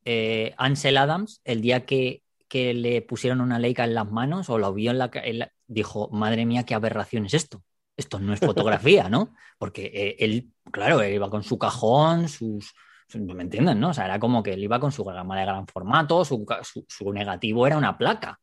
[0.05, 4.57] eh, Ansel Adams, el día que, que le pusieron una Leica en las manos o
[4.57, 7.63] lo vio en la, en la- dijo, madre mía, qué aberración es esto.
[7.97, 9.33] Esto no es fotografía, ¿no?
[9.57, 12.73] Porque eh, él, claro, él iba con su cajón, sus...
[13.07, 13.89] su- ¿Me entienden, no?
[13.89, 16.45] O sea, era como que él iba con su cámara de gran formato, su-
[16.87, 18.39] su negativo era una placa.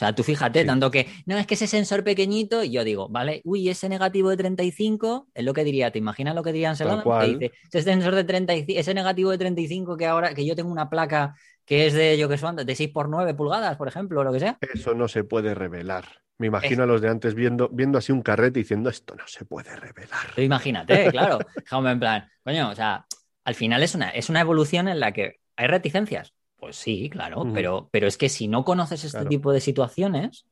[0.00, 0.66] O sea, tú fíjate, Sí.
[0.66, 4.30] tanto que, no, es que ese sensor pequeñito, y yo digo, vale, uy, ese negativo
[4.30, 7.04] de 35, es lo que diría, ¿te imaginas lo que diría Ansel Tal Adams?
[7.04, 7.26] cual.
[7.38, 10.70] Que dice, ese sensor de 35, ese negativo de 35 que ahora, que yo tengo
[10.72, 11.34] una placa
[11.66, 14.32] que es de, yo que sé, de 6 por 9 pulgadas, por ejemplo, o lo
[14.32, 14.56] que sea.
[14.72, 16.06] Eso no se puede revelar.
[16.38, 19.24] Me imagino Es- a los de antes viendo, viendo así un carrete diciendo esto no
[19.26, 20.32] se puede revelar.
[20.34, 21.38] Tú imagínate, claro.
[21.70, 23.04] En plan, coño, o sea,
[23.44, 26.32] al final es una, es una evolución en la que hay reticencias.
[26.60, 29.28] Pues sí, claro, pero, pero es que si no conoces este Claro.
[29.30, 30.46] tipo de situaciones,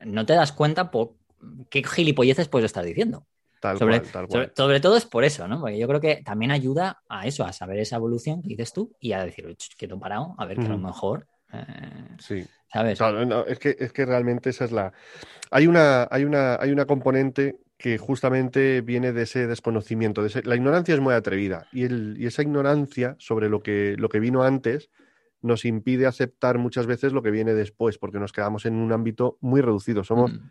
[0.00, 1.12] no te das cuenta por
[1.70, 3.26] qué gilipolleces puedes estar diciendo.
[3.60, 4.52] Tal Sobre, cual, tal sobre, cual.
[4.56, 5.60] sobre todo es por eso, ¿no?
[5.60, 8.92] Porque yo creo que también ayuda a eso, a saber esa evolución que dices tú
[8.98, 11.62] y a decir, "Ch, quieto parado, a ver que a lo mejor, eh,
[12.18, 12.44] Sí.
[12.72, 12.98] ¿sabes?
[12.98, 14.92] Claro, no, es que, es que realmente esa es la.
[15.50, 20.22] Hay una, hay una, hay una componente que justamente viene de ese desconocimiento.
[20.22, 23.96] De ese- La ignorancia es muy atrevida y, el, y esa ignorancia sobre lo que,
[23.98, 24.90] lo que vino antes
[25.42, 29.38] nos impide aceptar muchas veces lo que viene después, porque nos quedamos en un ámbito
[29.40, 30.04] muy reducido.
[30.04, 30.50] Somos, Mm.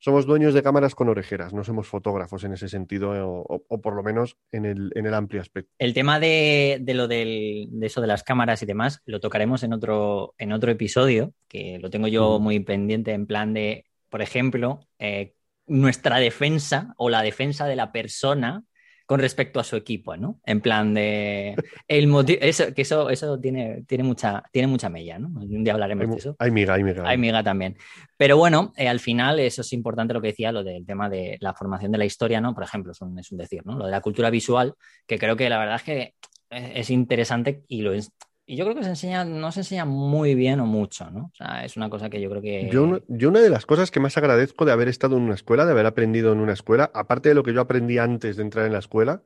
[0.00, 3.80] somos dueños de cámaras con orejeras, no somos fotógrafos en ese sentido, o, o- o
[3.80, 5.72] por lo menos en el, en el amplio aspecto.
[5.78, 9.62] El tema de, de lo del, de eso de las cámaras y demás lo tocaremos
[9.62, 12.40] en otro, en otro episodio, que lo tengo yo Ujú.
[12.42, 15.34] muy pendiente en plan de, por ejemplo, eh,
[15.66, 18.64] nuestra defensa o la defensa de la persona
[19.06, 20.40] con respecto a su equipo, ¿no?
[20.44, 21.56] En plan de
[21.88, 25.28] el motivo, eso, que eso, eso tiene, tiene mucha, tiene mucha mella, ¿no?
[25.28, 26.36] Un día hablaremos Hay, de eso.
[26.38, 27.02] hay miga, hay miga.
[27.06, 27.76] Hay miga también.
[28.16, 31.36] Pero bueno, eh, al final eso es importante lo que decía, lo del tema de
[31.40, 32.54] la formación de la historia, ¿no?
[32.54, 33.76] Por ejemplo, es un, es un decir, ¿no?
[33.76, 34.74] Lo de la cultura visual,
[35.06, 36.14] que creo que la verdad es que
[36.50, 38.10] es interesante y lo es.
[38.46, 41.30] Y yo creo que se enseña, no se enseña muy bien o mucho, ¿no?
[41.32, 42.68] O sea, es una cosa que yo creo que.
[42.70, 45.64] Yo, yo una de las cosas que más agradezco de haber estado en una escuela,
[45.64, 48.66] de haber aprendido en una escuela, aparte de lo que yo aprendí antes de entrar
[48.66, 49.22] en la escuela,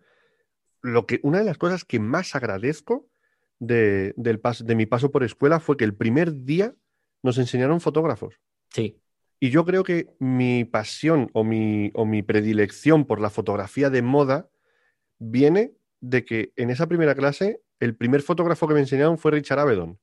[0.82, 3.08] lo que, una de las cosas que más agradezco
[3.58, 6.74] de, del pas- de mi paso por escuela fue que el primer día
[7.24, 8.36] nos enseñaron fotógrafos.
[8.70, 9.00] Sí.
[9.40, 14.02] Y yo creo que mi pasión o mi, o mi predilección por la fotografía de
[14.02, 14.48] moda
[15.18, 19.58] viene de que en esa primera clase el primer fotógrafo que me enseñaron fue Richard
[19.60, 19.98] Avedon.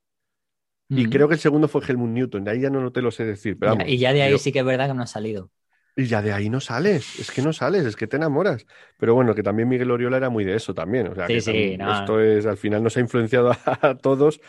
[0.89, 1.09] Y Mm.
[1.09, 2.43] creo que el segundo fue Helmut Newton.
[2.43, 3.57] De ahí ya no te lo sé decir.
[3.59, 5.07] Pero Ya- vamos, y ya de ahí yo- sí que es verdad que no ha
[5.07, 5.49] salido.
[5.97, 8.65] Y ya de ahí no sales, es que no sales, es que te enamoras.
[8.97, 11.07] Pero bueno, que también Miguel Oriola era muy de eso también.
[11.07, 11.91] O sea, Sí, que sí, no.
[11.99, 14.41] esto es, al final nos ha influenciado a, todos.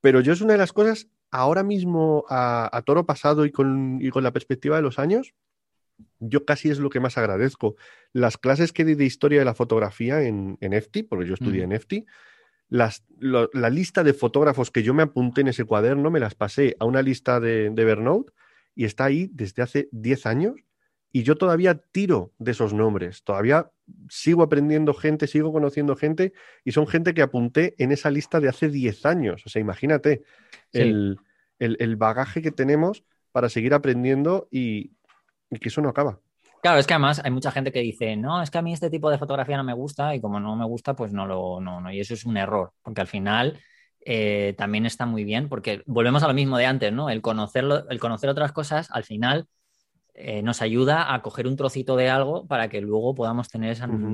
[0.00, 3.98] Pero yo es una de las cosas, ahora mismo, a, a toro pasado y con,
[4.00, 5.34] y con la perspectiva de los años,
[6.20, 7.74] yo casi es lo que más agradezco.
[8.12, 11.62] Las clases que di de historia de la fotografía en, en EFTI, porque yo estudié
[11.62, 11.64] Ujú.
[11.64, 12.06] en EFTI,
[12.68, 16.34] las, lo- la lista de fotógrafos que yo me apunté en ese cuaderno, me las
[16.34, 18.32] pasé a una lista de, de Evernote
[18.74, 20.54] y está ahí desde hace 10 años
[21.12, 23.70] y yo todavía tiro de esos nombres, todavía
[24.08, 26.32] sigo aprendiendo gente, sigo conociendo gente
[26.64, 29.42] y son gente que apunté en esa lista de hace 10 años.
[29.46, 30.22] O sea, imagínate
[30.72, 30.80] Sí.
[30.80, 31.18] el,
[31.60, 34.90] el- el bagaje que tenemos para seguir aprendiendo y,
[35.50, 36.20] y que eso no acaba.
[36.64, 38.88] Claro, es que además hay mucha gente que dice, no, es que a mí este
[38.88, 41.78] tipo de fotografía no me gusta y como no me gusta, pues no lo, no,
[41.78, 41.92] no.
[41.92, 43.60] Y eso es un error, porque al final
[44.00, 47.10] eh, también está muy bien, porque volvemos a lo mismo de antes, ¿no?
[47.10, 49.46] El conocerlo, el conocer otras cosas, al final
[50.14, 53.72] eh, nos ayuda a coger un trocito de algo para que luego podamos tener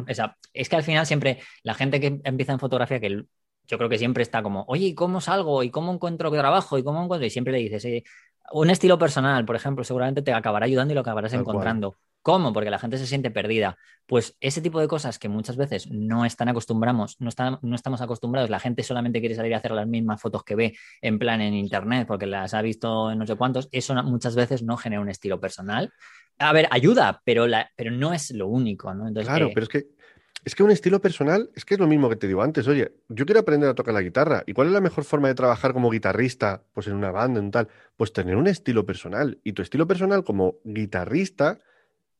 [0.08, 3.26] esa, Es que al final siempre la gente que empieza en fotografía, que
[3.68, 5.62] yo creo que siempre está como, oye, ¿y cómo salgo?
[5.62, 6.78] ¿Y cómo encuentro trabajo?
[6.78, 7.24] ¿Y cómo encuentro?
[7.24, 8.02] Y siempre le dices, eh,
[8.50, 11.84] un estilo personal, por ejemplo, seguramente te acabará ayudando y lo acabarás Tal cual.
[12.22, 12.52] ¿Cómo?
[12.52, 13.78] Porque la gente se siente perdida.
[14.06, 18.00] Pues ese tipo de cosas que muchas veces no están acostumbramos, no, están, no estamos
[18.00, 21.40] acostumbrados, la gente solamente quiere salir a hacer las mismas fotos que ve en plan
[21.40, 25.00] en internet porque las ha visto en no sé cuántos, eso muchas veces no genera
[25.00, 25.92] un estilo personal.
[26.38, 29.09] A ver, ayuda, pero, la, pero no es lo único, ¿no?
[29.09, 29.87] Entonces, Claro, eh, pero es que
[30.42, 32.66] es que un estilo personal es que es lo mismo que te digo antes.
[32.66, 34.42] Oye, yo quiero aprender a tocar la guitarra.
[34.46, 36.62] ¿Y cuál es la mejor forma de trabajar como guitarrista?
[36.72, 37.68] Pues en una banda, en tal.
[37.96, 39.38] Pues tener un estilo personal.
[39.44, 41.61] Y tu estilo personal como guitarrista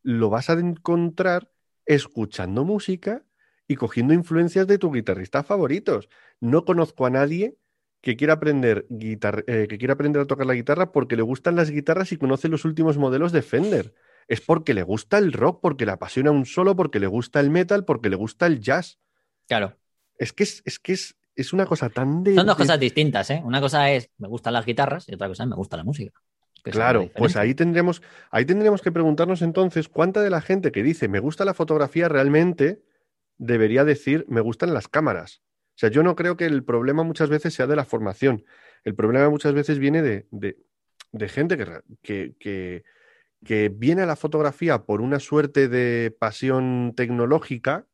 [0.03, 1.51] lo vas a encontrar
[1.87, 3.25] escuchando música
[3.69, 6.09] y cogiendo influencias de tus guitarristas favoritos.
[6.41, 7.57] No conozco a nadie
[8.01, 11.57] que quiera aprender guitar- eh, que quiera aprender a tocar la guitarra porque le gustan
[11.57, 13.95] las guitarras y conoce los últimos modelos de Fender.
[14.27, 17.51] Es porque le gusta el rock, porque le apasiona un solo, porque le gusta el
[17.51, 18.99] metal, porque le gusta el jazz.
[19.47, 19.77] claro,
[20.19, 22.35] Es que es, es que es, es una cosa tan de.
[22.35, 23.41] son dos de- cosas distintas, ¿eh?
[23.45, 26.13] Una cosa es me gustan las guitarras y otra cosa es me gusta la música.
[26.62, 31.09] Claro, pues ahí tendremos, ahí tendremos que preguntarnos entonces cuánta de la gente que dice
[31.09, 32.83] me gusta la fotografía realmente
[33.38, 35.42] debería decir me gustan las cámaras.
[35.77, 38.44] O sea, yo no creo que el problema muchas veces sea de la formación.
[38.85, 40.59] El problema muchas veces viene de, de-
[41.12, 41.66] de gente que,
[42.03, 42.85] que, que-
[43.44, 47.87] que viene a la fotografía por una suerte de pasión tecnológica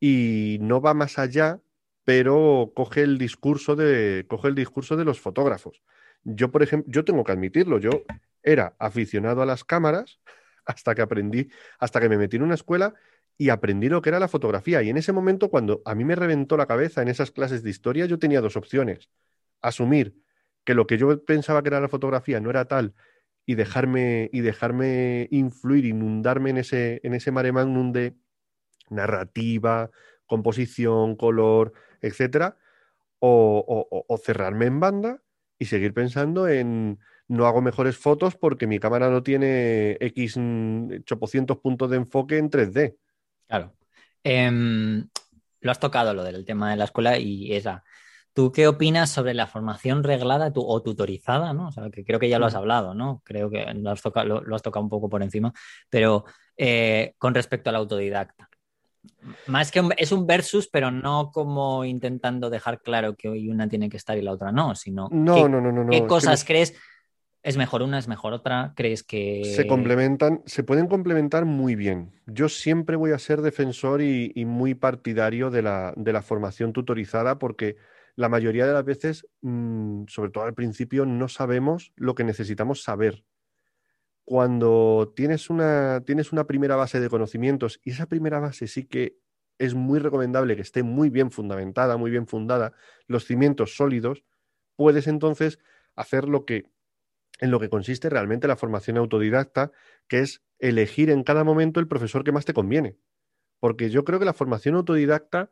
[0.00, 1.60] y no va más allá,
[2.04, 5.82] pero coge el discurso de, coge el discurso de los fotógrafos.
[6.24, 7.90] Yo, por ejemplo, yo tengo que admitirlo, yo
[8.42, 10.20] era aficionado a las cámaras
[10.66, 12.94] hasta que aprendí, hasta que me metí en una escuela
[13.38, 14.82] y aprendí lo que era la fotografía.
[14.82, 17.70] Y en ese momento, cuando a mí me reventó la cabeza en esas clases de
[17.70, 19.10] historia, yo tenía dos opciones.
[19.62, 20.16] Asumir
[20.64, 22.94] que lo que yo pensaba que era la fotografía no era tal
[23.46, 28.14] y dejarme, y dejarme influir, inundarme en ese, en ese mare magnum de
[28.90, 29.90] narrativa,
[30.26, 32.56] composición, color, etcétera,
[33.20, 35.22] o, o- cerrarme en banda
[35.58, 41.02] y seguir pensando en no hago mejores fotos porque mi cámara no tiene X mm,
[41.04, 42.96] chopocientos puntos de enfoque en 3D.
[43.46, 43.74] Claro.
[44.24, 45.08] Em,
[45.60, 47.84] lo has tocado lo del tema de la escuela y esa.
[48.32, 51.52] ¿Tú qué opinas sobre la formación reglada tu- o tutorizada?
[51.52, 51.68] ¿no?
[51.68, 52.58] O sea, que creo que ya lo has Mm.
[52.58, 53.20] hablado, ¿no?
[53.24, 55.52] Creo que lo has tocado, lo, lo has tocado un poco por encima,
[55.90, 56.24] pero
[56.56, 58.48] eh, con respecto al autodidacta.
[59.46, 63.68] Más que un- es un versus, pero no como intentando dejar claro que hoy una
[63.68, 65.84] tiene que estar y la otra no, sino No, qué, no, no, no.
[65.84, 66.74] no, qué que cosas crees
[67.42, 72.12] es mejor una, es mejor otra, crees que se complementan, se pueden complementar muy bien.
[72.26, 76.72] Yo siempre voy a ser defensor y, y muy partidario de la, de la formación
[76.72, 77.76] tutorizada porque
[78.16, 82.82] la mayoría de las veces, mm, sobre todo al principio, no sabemos lo que necesitamos
[82.82, 83.22] saber.
[84.28, 89.16] Cuando tienes una, tienes una primera base de conocimientos y esa primera base sí que
[89.56, 92.74] es muy recomendable que esté muy bien fundamentada, muy bien fundada,
[93.06, 94.26] los cimientos sólidos,
[94.76, 95.58] puedes entonces
[95.96, 96.70] hacer lo que
[97.38, 99.72] en lo que consiste realmente la formación autodidacta,
[100.08, 102.98] que es elegir en cada momento el profesor que más te conviene.
[103.60, 105.48] Porque yo creo que la formación autodidacta,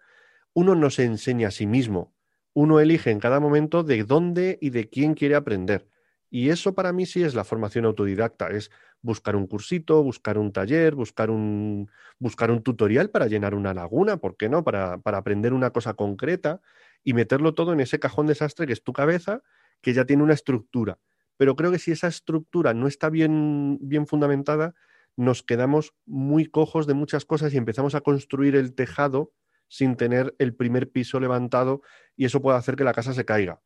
[0.52, 2.14] uno no se enseña a sí mismo,
[2.52, 5.88] uno elige en cada momento de dónde y de quién quiere aprender.
[6.30, 10.52] Y eso para mí sí es la formación autodidacta, es buscar un cursito, buscar un
[10.52, 14.64] taller, buscar un, buscar un tutorial para llenar una laguna, ¿por qué no?
[14.64, 16.60] Para, para aprender una cosa concreta
[17.04, 19.42] y meterlo todo en ese cajón desastre que es tu cabeza,
[19.80, 20.98] que ya tiene una estructura
[21.36, 24.74] pero creo que si esa estructura no está bien, bien fundamentada,
[25.16, 29.32] nos quedamos muy cojos de muchas cosas y empezamos a construir el tejado
[29.68, 31.82] sin tener el primer piso levantado
[32.16, 33.60] y eso puede hacer que la casa se caiga.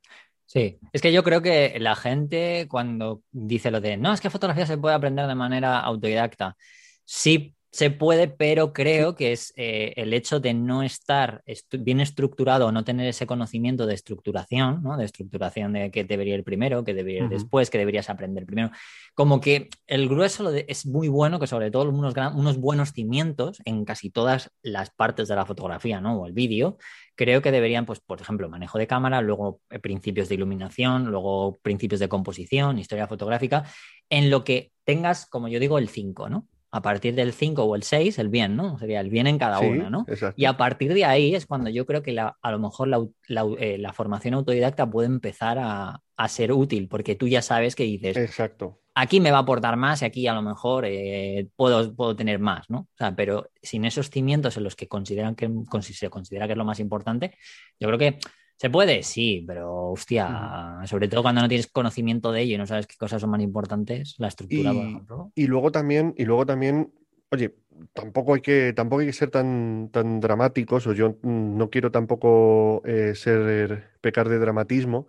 [0.53, 4.31] Sí, es que yo creo que la gente cuando dice lo de, no, es que
[4.31, 6.57] fotografía se puede aprender de manera autodidacta,
[7.05, 12.67] sí se puede, pero creo que es eh, el hecho de no estar bien estructurado
[12.67, 14.97] o no tener ese conocimiento de estructuración, ¿no?
[14.97, 18.71] de estructuración de que debería ir primero, que debería ir después, que deberías aprender primero.
[19.15, 23.85] Como que el grueso es muy bueno, que sobre todo unos, unos buenos cimientos en
[23.85, 26.17] casi todas las partes de la fotografía ¿no?
[26.17, 26.77] o el vídeo,
[27.15, 31.61] creo que deberían, pues, por ejemplo, manejo de cámara, luego eh, principios de iluminación, luego
[31.63, 33.65] principios de composición, historia fotográfica,
[34.09, 36.49] en lo que tengas, como yo digo, el 5, ¿no?
[36.73, 38.79] A partir del 5 o el 6, el bien, ¿no?
[38.79, 40.07] Sería el bien en cada una, ¿no?
[40.37, 43.93] Y a partir de ahí es cuando yo creo que a lo mejor eh, la,
[43.93, 48.79] formación autodidacta puede empezar a, ser útil, porque tú ya sabes que dices, Exacto.
[48.95, 52.39] aquí me va a aportar más y aquí a lo mejor eh, puedo, puedo tener
[52.39, 52.81] más, ¿no?
[52.81, 56.59] O sea, pero sin esos cimientos en los que consideran que se considera que es
[56.59, 57.35] lo más importante,
[57.81, 58.19] yo creo que
[58.61, 59.03] ¿Se puede?
[59.03, 62.99] Sí, pero hostia, sobre todo cuando no tienes conocimiento de ello y no sabes qué
[62.99, 65.33] cosas son más importantes, la estructura, y, por ejemplo.
[65.35, 66.93] Y luego también, y luego también,
[67.31, 67.55] oye,
[67.95, 72.83] tampoco hay que, tampoco hay que ser tan, tan dramáticos, o yo no quiero tampoco
[72.85, 75.07] eh, ser pecar de dramatismo.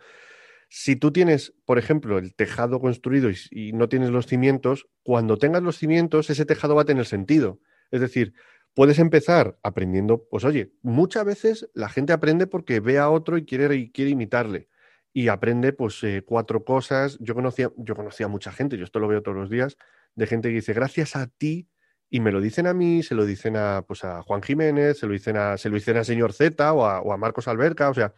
[0.70, 5.36] Si tú tienes, por ejemplo, el tejado construido y, y no tienes los cimientos, cuando
[5.36, 7.60] tengas los cimientos, ese tejado va a tener sentido.
[7.92, 8.34] Es decir,
[8.74, 13.46] puedes empezar aprendiendo, pues oye, muchas veces la gente aprende porque ve a otro y
[13.46, 14.70] quiere, y quiere imitarle.
[15.14, 17.18] Y aprende pues eh, cuatro cosas.
[17.20, 19.78] Yo conocía, yo conocía a mucha gente, yo esto lo veo todos los días,
[20.16, 21.68] de gente que dice, gracias a ti,
[22.14, 25.08] y me lo dicen a mí, se lo dicen a, pues a Juan Jiménez, se
[25.08, 28.14] lo dicen a, se lo dicen a señor Z o a, Marcos Alberca, o sea,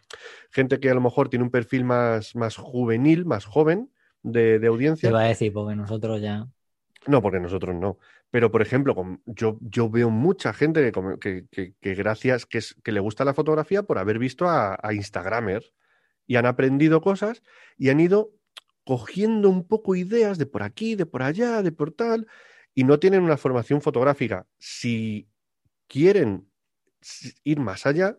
[0.50, 3.92] gente que a lo mejor tiene un perfil más, más juvenil, más joven
[4.24, 5.10] de, de audiencia.
[5.10, 6.48] Te va a decir, porque nosotros ya.
[7.06, 8.00] No, porque nosotros no.
[8.34, 8.96] Pero, por ejemplo,
[9.28, 10.92] yo, veo mucha gente
[11.22, 15.72] que, gracias, que le gusta la fotografía por haber visto a, a Instagramers
[16.26, 17.44] y han aprendido cosas
[17.78, 18.32] y han ido
[18.86, 22.26] cogiendo un poco ideas de por aquí, de por allá, de por tal,
[22.74, 24.48] y no tienen una formación fotográfica.
[24.58, 25.30] Si
[25.88, 26.50] quieren
[27.44, 28.18] ir más allá,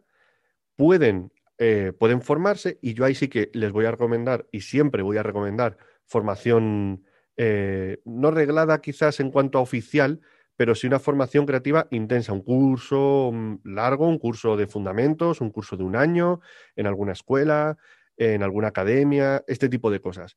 [0.76, 5.02] pueden, eh, pueden formarse y yo ahí sí que les voy a recomendar y siempre
[5.02, 7.04] voy a recomendar formación
[7.36, 10.20] eh, no reglada quizás en cuanto a oficial,
[10.56, 15.50] pero sí una formación creativa intensa, un curso mm, largo, un curso de fundamentos, un
[15.50, 16.40] curso de un año,
[16.76, 17.76] en alguna escuela,
[18.16, 20.36] en alguna academia, este tipo de cosas.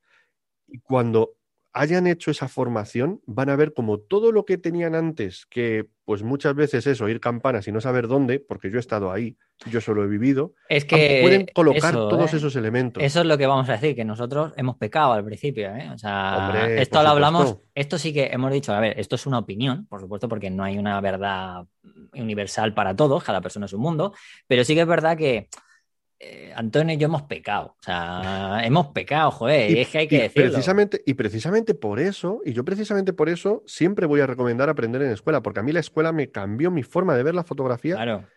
[0.68, 1.37] Y cuando
[1.78, 6.24] hayan hecho esa formación, van a ver como todo lo que tenían antes, que pues
[6.24, 9.38] muchas veces es oír campanas y no saber dónde, porque yo he estado ahí,
[9.70, 12.38] yo solo he vivido, es que pueden colocar todos ¿eh?
[12.38, 13.04] esos elementos.
[13.04, 15.90] Eso es lo que vamos a decir, que nosotros hemos pecado al principio, ¿eh?
[15.94, 19.40] O sea, esto lo hablamos, esto sí que hemos dicho, a ver, esto es una
[19.40, 21.66] opinión, por supuesto, porque no hay una verdad
[22.14, 24.14] universal para todos, cada persona es un mundo,
[24.48, 25.50] pero sí que es verdad que
[26.20, 27.76] eh, Antonio y yo hemos pecado.
[27.80, 30.52] O sea, hemos pecado, joder, y, es que hay que decirlo.
[30.52, 35.02] Precisamente, y precisamente por eso, y yo precisamente por eso, siempre voy a recomendar aprender
[35.02, 38.28] en escuela, porque a mí la escuela me cambió mi forma de ver la fotografía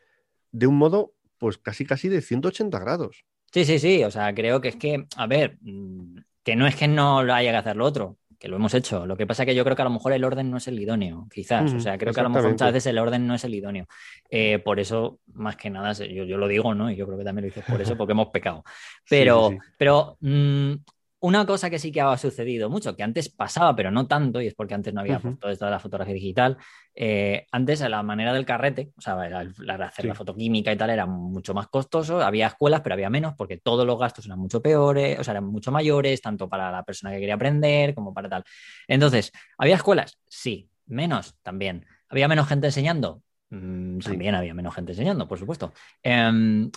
[0.52, 3.24] de un modo, pues casi casi de 180 grados.
[3.52, 4.04] Sí, sí, sí.
[4.04, 7.34] O sea, creo que es que, a ver, mm, que no es que no lo
[7.34, 9.06] haya que hacer lo otro que lo hemos hecho.
[9.06, 10.66] Lo que pasa es que yo creo que a lo mejor el orden no es
[10.66, 11.74] el idóneo, quizás.
[11.74, 13.86] o sea, creo que a lo mejor muchas veces el orden no es el idóneo.
[14.30, 16.90] Eh, por eso, más que nada, yo, yo, lo digo, ¿no?
[16.90, 18.64] Y yo creo que también lo dices por eso, porque hemos pecado.
[19.10, 20.72] Pero, pero mm,
[21.20, 24.46] una cosa que sí que ha sucedido mucho, que antes pasaba, pero no tanto, y
[24.46, 26.56] es porque antes no había uh toda la fotografía digital,
[26.94, 31.54] eh, antes la manera del carrete, o sea, hacer la fotoquímica y tal era mucho
[31.54, 35.24] más costoso, había escuelas, pero había menos, porque todos los gastos eran mucho peores, o
[35.24, 38.44] sea, eran mucho mayores, tanto para la persona que quería aprender como para tal.
[38.88, 40.18] Entonces, ¿había escuelas?
[40.28, 41.86] Sí, menos también.
[42.08, 43.22] ¿Había menos gente enseñando?
[43.50, 45.72] Mm, también había menos gente enseñando, por supuesto.
[46.02, 46.70] Em,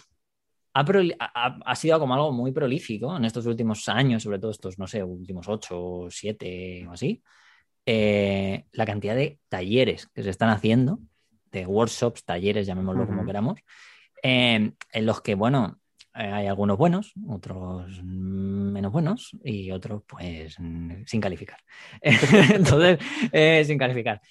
[0.73, 5.03] ha, sido como algo muy prolífico en estos últimos años, sobre todo estos, no sé,
[5.03, 7.21] últimos ocho, siete o así,
[7.85, 10.99] eh, la cantidad de talleres que se están haciendo,
[11.51, 13.59] de workshops, talleres, llamémoslo como queramos,
[14.23, 15.79] eh, en los que, bueno,
[16.15, 20.55] eh, hay algunos buenos, otros menos buenos y otros, pues,
[21.05, 21.59] sin calificar.
[22.01, 24.21] Entonces, sin calificar.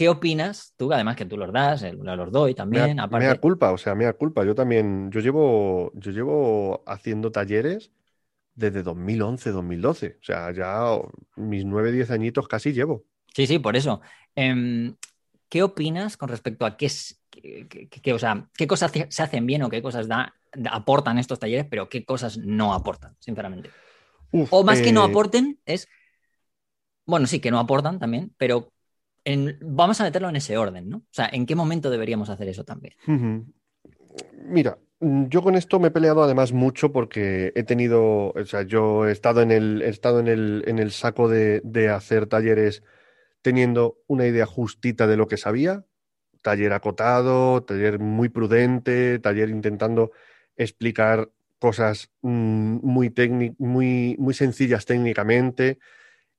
[0.00, 0.90] ¿Qué opinas tú?
[0.94, 2.96] Además que tú los das, los doy también.
[3.10, 4.42] Me da, culpa, o sea, me da culpa.
[4.46, 7.92] Yo también, yo llevo, yo llevo haciendo talleres
[8.54, 10.16] desde 2011, 2012.
[10.18, 10.86] O sea, ya
[11.36, 13.04] mis 9, 10 añitos casi llevo.
[13.34, 14.00] Sí, sí, por eso.
[14.34, 14.96] Em,
[15.50, 16.86] ¿Qué opinas con respecto a qué,
[18.14, 20.34] o sea, qué cosas se hacen bien o qué cosas da,
[20.70, 23.68] aportan estos talleres, pero qué cosas no aportan, sinceramente?
[24.32, 25.88] o más que no eh, aporten, es.
[27.04, 28.72] Bueno, sí, que no aportan también, pero
[29.60, 30.98] vamos a meterlo en ese orden, ¿no?
[30.98, 32.94] O sea, ¿en qué momento deberíamos hacer eso también?
[34.44, 39.06] Mira, yo con esto me he peleado además mucho porque he tenido, o sea, yo
[39.06, 42.82] he estado en el, estado en el, en el saco de, de hacer talleres
[43.42, 45.84] teniendo una idea justita de lo que sabía,
[46.42, 50.12] taller acotado, taller muy prudente, taller intentando
[50.56, 53.12] explicar cosas mm, muy,
[53.58, 55.78] muy, muy sencillas técnicamente.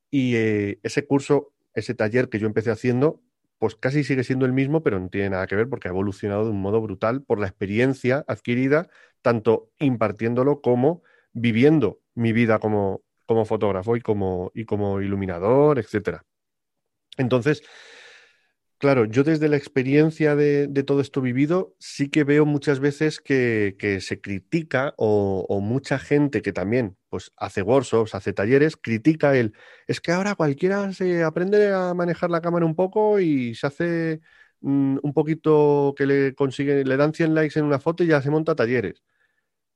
[0.10, 3.22] Y eh, ese curso, ese taller que yo empecé haciendo,
[3.58, 6.46] pues casi sigue siendo el mismo, pero no tiene nada que ver porque ha evolucionado
[6.46, 8.90] de un modo brutal por la experiencia adquirida,
[9.22, 11.04] tanto impartiéndolo como
[11.34, 16.26] viviendo mi vida como, como fotógrafo y como, y como iluminador, etcétera.
[17.18, 17.64] Entonces,
[18.82, 23.76] Claro, yo desde la experiencia de, todo esto vivido, sí que veo muchas veces que,
[24.02, 29.54] se critica o, mucha gente que también pues, hace workshops, hace talleres, critica el,
[29.86, 34.22] es que ahora cualquiera se aprende a manejar la cámara un poco y se hace
[34.62, 38.20] mm, un poquito que le consigue, le dan 100 likes en una foto y ya
[38.24, 39.04] se monta talleres.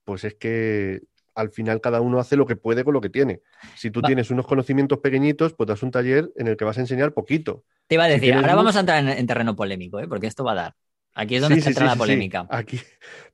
[0.03, 1.01] Pues es que
[1.35, 3.41] al final cada uno hace lo que puede con lo que tiene.
[3.75, 6.81] Si tú tienes unos conocimientos pequeñitos, pues das un taller en el que vas a
[6.81, 7.63] enseñar poquito.
[7.87, 10.07] Te iba a decir, ahora vamos a entrar en, terreno polémico, ¿eh?
[10.07, 10.75] porque esto va a dar.
[11.13, 12.47] Aquí es donde se entra la polémica.
[12.49, 12.79] Aquí.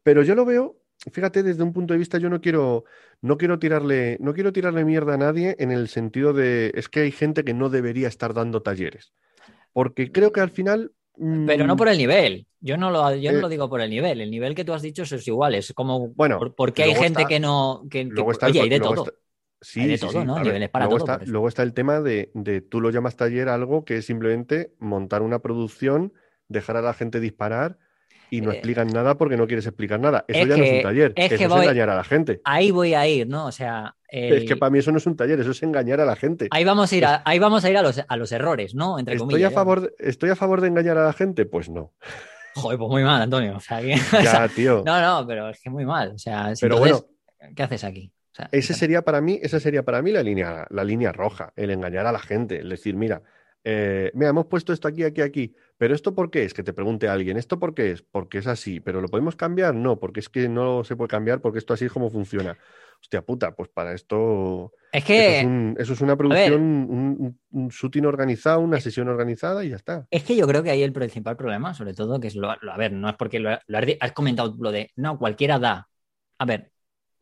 [0.04, 0.78] Pero yo lo veo,
[1.12, 2.84] fíjate, desde un punto de vista, yo no quiero,
[3.22, 7.02] no quiero tirarle, no quiero tirarle mierda a nadie en el sentido de es que
[7.02, 9.14] hay gente que no debería estar dando talleres.
[9.74, 11.78] Porque creo que al final pero no mm.
[11.78, 12.48] por el nivel.
[12.60, 14.22] Yo no lo, yo no eh, lo digo por el nivel.
[14.22, 15.56] El nivel que tú has dicho es igual.
[15.56, 16.10] Es como.
[16.10, 17.84] Bueno, porque hay gente que no.
[17.90, 18.10] Que,
[18.46, 19.06] oye, hay de todo.
[19.60, 20.40] sí, de todo, ¿no?
[20.40, 21.14] Niveles para luego todo.
[21.14, 24.74] Está, luego está el tema de, de, tú lo llamas taller algo que es simplemente
[24.80, 26.14] montar una producción,
[26.48, 27.78] dejar a la gente disparar
[28.32, 30.24] y no eh, explican nada porque no quieres explicar nada.
[30.28, 32.42] Eso ya no es un taller, es eso es engañar a la gente.
[32.46, 33.46] Ahí voy a ir, ¿no?
[33.46, 33.96] O sea.
[34.08, 36.48] Es que para mí eso no es un taller, eso es engañar a la gente.
[36.52, 39.00] Ahí vamos a ir a, ahí vamos a, ir a, los, a los errores, ¿no?
[39.00, 41.46] Entre estoy, a favor ¿Estoy a favor de engañar a la gente?
[41.46, 41.94] Pues no.
[42.56, 43.58] Joder, pues muy mal, Antonio.
[43.58, 43.82] O sea,
[44.24, 44.84] ya, tío.
[44.86, 46.14] No, no, pero es que muy mal.
[46.16, 47.06] O sea, pero bueno,
[47.56, 48.12] ¿qué haces aquí?
[48.52, 52.08] ese sería para mí, esa sería para mí la línea, la línea roja, el engañar
[52.08, 53.22] a la gente, el decir, mira,
[53.64, 56.54] eh, mira, hemos puesto esto aquí, aquí, aquí, pero ¿esto por qué es?
[56.54, 58.04] Que te pregunte alguien, ¿esto por qué es?
[58.04, 59.74] Porque es así, pero ¿lo podemos cambiar?
[59.74, 62.56] No, porque es que no se puede cambiar porque esto así es como funciona.
[63.02, 64.74] Hostia puta, pues para esto...
[64.92, 65.40] Es que...
[65.80, 70.06] Eso es, una producción, un, un, shooting organizado, una sesión organizada y ya está.
[70.12, 72.52] Es que yo creo que ahí el principal problema, sobre todo, que es lo...
[72.52, 75.90] a ver, no es porque lo, has comentado lo de, no, cualquiera da.
[76.38, 76.72] A ver,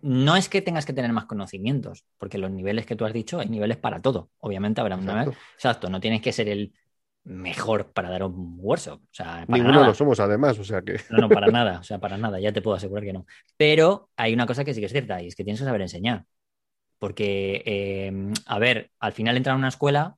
[0.01, 3.39] no es que tengas que tener más conocimientos, porque los niveles que tú has dicho
[3.39, 4.31] hay niveles para todo.
[4.39, 5.37] Obviamente habrá una vez.
[5.55, 6.73] Exacto, no tienes que ser el
[7.23, 9.01] mejor para dar un workshop.
[9.01, 10.99] O sea, Ninguno lo somos, además, o sea que.
[11.09, 13.25] No, no, para nada, o sea, para nada, ya te puedo asegurar que no.
[13.57, 15.81] Pero hay una cosa que sí que es cierta, y es que tienes que saber
[15.81, 16.25] enseñar.
[16.97, 20.15] Porque, eh, a ver, al final entrar a una escuela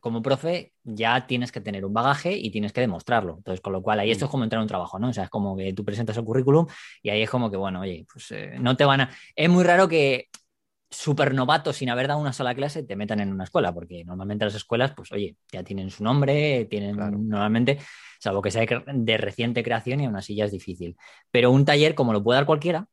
[0.00, 3.36] como profe ya tienes que tener un bagaje y tienes que demostrarlo.
[3.38, 4.32] Entonces, con lo cual, ahí esto es mm.
[4.32, 5.08] como entrar a un trabajo, ¿no?
[5.08, 6.66] O sea, es como que tú presentas el currículum
[7.02, 9.10] y ahí es como que, bueno, oye, pues eh, no te van a...
[9.34, 10.28] Es muy raro que
[10.94, 14.44] súper novato sin haber dado una sola clase te metan en una escuela, porque normalmente
[14.44, 17.78] las escuelas, pues oye, ya tienen su nombre, tienen normalmente,
[18.20, 20.96] salvo que sea de reciente creación y aún así ya es difícil.
[21.30, 22.86] Pero un taller como lo puede dar cualquiera,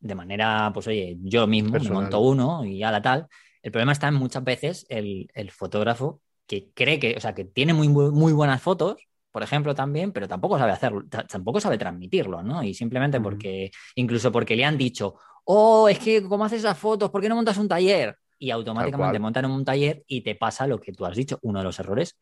[0.00, 3.28] de manera, pues oye, yo mismo me monto uno y ya la tal.
[3.62, 7.44] El problema está en muchas veces el, el fotógrafo que cree que, o sea, que
[7.44, 8.96] tiene muy, muy buenas fotos,
[9.32, 12.62] por ejemplo, también, pero tampoco sabe hacerlo, tampoco sabe transmitirlo, ¿no?
[12.62, 15.14] Y simplemente porque, incluso porque le han dicho,
[15.44, 17.10] oh, es que ¿cómo haces esas fotos?
[17.10, 18.16] ¿Por qué no montas un taller?
[18.38, 21.64] Y automáticamente montan un taller y te pasa lo que tú has dicho, uno de
[21.64, 22.18] los errores.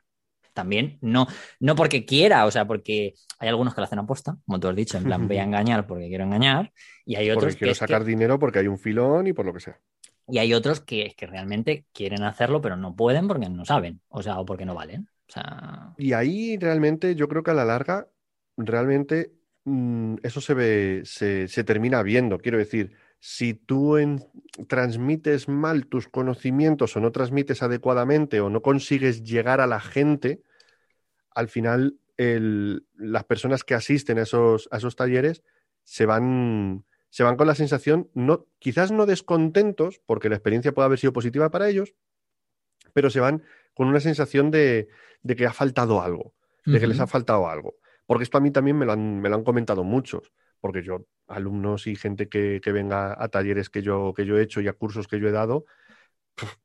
[0.52, 1.26] También, no,
[1.60, 4.76] no porque quiera, o sea, porque hay algunos que lo hacen aposta, como tú has
[4.76, 6.72] dicho, en plan, voy a engañar porque quiero engañar,
[7.04, 9.60] y hay otros porque quiero sacar dinero porque hay un filón y por lo que
[9.60, 9.80] sea.
[10.28, 14.22] Y hay otros que, que realmente quieren hacerlo, pero no pueden porque no saben, o
[14.22, 15.08] sea, o porque no valen.
[15.96, 18.08] Y ahí realmente yo creo que a la larga,
[18.56, 19.32] realmente
[19.64, 22.38] mm, eso se ve, se, termina viendo.
[22.38, 23.96] Quiero decir, si tú
[24.68, 30.42] transmites mal tus conocimientos o no transmites adecuadamente o no consigues llegar a la gente,
[31.34, 35.42] al final las personas que asisten a esos, esos talleres
[35.84, 40.86] se van, se van con la sensación, no, quizás no descontentos, porque la experiencia puede
[40.86, 41.94] haber sido positiva para ellos,
[42.92, 43.42] pero se van
[43.80, 44.88] con una sensación de,
[45.26, 46.34] que ha faltado algo,
[46.66, 47.76] de que les ha faltado algo.
[48.04, 51.06] Porque esto a mí también me lo han, me lo han comentado muchos, porque yo,
[51.28, 54.74] alumnos y gente que, venga a talleres que yo, que yo he hecho y a
[54.74, 55.64] cursos que yo he dado,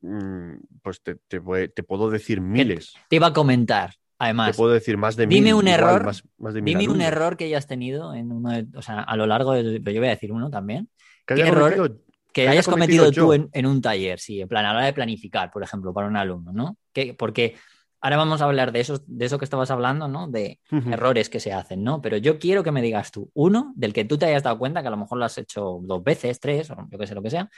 [0.02, 2.92] mm, pues te, te, puedo decir miles.
[3.08, 6.60] Te iba a comentar, Además, Te puedo decir más de dime un error, más, de
[6.60, 10.00] dime un error que hayas tenido en uno o sea, a lo largo de, yo
[10.00, 10.90] voy a decir uno también.
[11.26, 11.98] ¿Qué error
[12.30, 14.18] que, hayas cometido, tú en, un taller?
[14.18, 16.76] Sí, en plan, a la hora de planificar, por ejemplo, para un alumno, ¿no?
[17.18, 17.56] Porque
[17.98, 20.28] Ahora vamos a hablar de eso, de eso que estabas hablando, ¿no?
[20.28, 22.02] De errores que se hacen, ¿no?
[22.02, 24.82] Pero yo quiero que me digas tú, uno, del que tú te hayas dado cuenta,
[24.82, 27.22] que a lo mejor lo has hecho dos veces, tres, o yo qué sé, lo
[27.22, 27.48] que sea.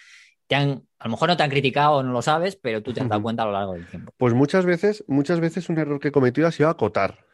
[0.46, 3.00] Te han, a lo mejor no te han criticado, no lo sabes, pero tú te
[3.00, 4.14] has dado cuenta a lo largo del tiempo.
[4.16, 7.26] Pues muchas veces, muchas veces un error que he cometido ha sido acotar.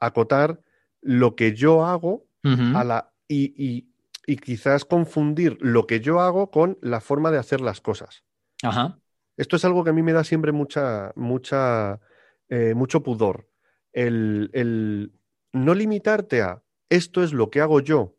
[0.00, 0.60] Acotar
[1.00, 3.88] lo que yo hago a la, y, y-
[4.26, 8.24] y quizás confundir lo que yo hago con la forma de hacer las cosas.
[8.62, 8.98] Ajá.
[9.42, 11.98] Esto es algo que a mí me da siempre mucha, mucha,
[12.48, 13.48] eh, mucho pudor.
[13.92, 15.12] El, el
[15.52, 18.14] no limitarte a esto es lo que hago yo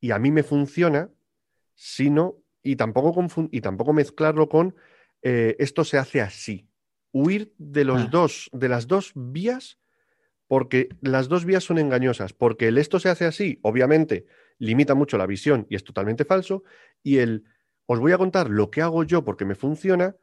[0.00, 1.10] y a mí me funciona,
[1.74, 4.74] sino, y tampoco, y tampoco mezclarlo con
[5.20, 6.66] eh, esto se hace así.
[7.12, 8.08] Huir de los Ah.
[8.10, 9.78] dos, de las dos vías,
[10.46, 14.24] porque las dos vías son engañosas, porque el esto se hace así, obviamente,
[14.58, 16.62] limita mucho la visión y es totalmente falso,
[17.02, 17.44] y el
[17.86, 20.16] os voy a contar lo que hago yo porque me funciona,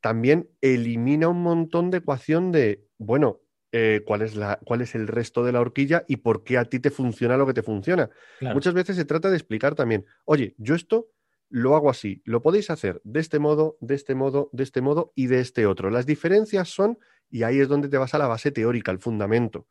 [0.00, 3.40] también elimina un montón de ecuación de, bueno,
[3.72, 6.64] eh, ¿cuál es la, cuál es el resto de la horquilla y por qué a
[6.64, 8.10] ti te funciona lo que te funciona?
[8.38, 8.54] Claro.
[8.54, 11.08] Muchas veces se trata de explicar también, oye, yo esto
[11.50, 15.12] lo hago así, lo podéis hacer de este modo, de este modo, de este modo
[15.14, 15.90] y de este otro.
[15.90, 16.98] Las diferencias son,
[17.30, 19.66] y ahí es donde te vas a la base teórica, al fundamento,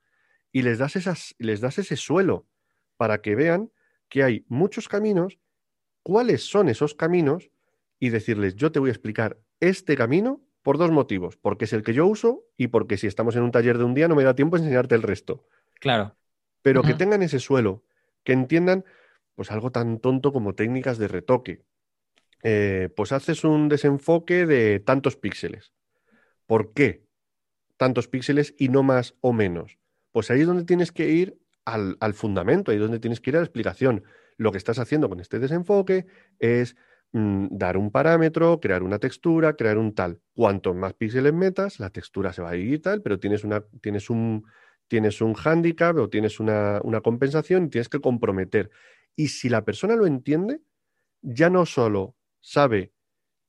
[0.51, 2.47] y les das, esas, les das ese suelo
[2.97, 3.71] para que vean
[4.09, 5.39] que hay muchos caminos,
[6.01, 7.51] cuáles son esos caminos
[7.99, 11.83] y decirles, yo te voy a explicar este camino por dos motivos, porque es el
[11.83, 14.23] que yo uso y porque si estamos en un taller de un día no me
[14.23, 15.45] da tiempo a enseñarte el resto
[15.79, 16.15] Claro.
[16.61, 17.83] pero que tengan ese suelo,
[18.23, 18.83] que entiendan
[19.35, 21.63] pues algo tan tonto como técnicas de retoque.
[22.43, 25.73] Eh, pues haces un desenfoque de tantos píxeles.
[26.45, 27.03] ¿Por qué
[27.77, 29.77] tantos píxeles y no más o menos?
[30.11, 33.29] Pues ahí es donde tienes que ir al, al fundamento, ahí es donde tienes que
[33.29, 34.03] ir a la explicación.
[34.37, 36.05] Lo que estás haciendo con este desenfoque
[36.39, 36.75] es
[37.13, 40.21] mm, dar un parámetro, crear una textura, crear un tal.
[40.33, 43.63] Cuanto más píxeles metas, la textura se va a ir y tal, pero tienes, una,
[43.81, 44.45] tienes un,
[44.87, 48.69] tienes un hándicap o tienes una, una compensación y tienes que comprometer.
[49.15, 50.61] Y si la persona lo entiende,
[51.21, 52.93] ya no solo sabe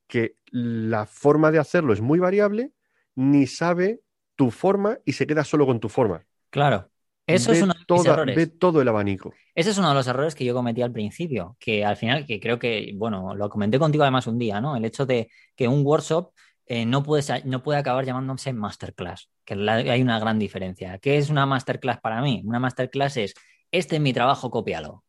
[0.07, 2.73] que la forma de hacerlo es muy variable,
[3.15, 4.01] ni sabe
[4.35, 6.25] tu forma y se queda solo con tu forma.
[6.51, 6.91] Claro.
[7.27, 9.33] Eso es mis toda- ve todo el abanico.
[9.55, 12.39] Ese es uno de los errores que yo cometí al principio, que al final, que
[12.39, 14.77] creo que, bueno, lo comenté contigo además un día, ¿no?
[14.77, 16.31] El hecho de que un workshop
[16.71, 20.99] eh, no, puede, no puede acabar llamándose masterclass, que la- hay una gran diferencia.
[20.99, 22.43] ¿Qué es una masterclass para mí?
[22.45, 23.35] Una masterclass es,
[23.73, 25.03] este es mi trabajo, cópialo.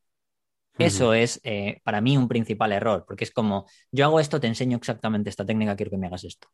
[0.78, 4.48] Eso es eh, para mí un principal error, porque es como, yo hago esto, te
[4.48, 6.48] enseño exactamente esta técnica, quiero que me hagas esto.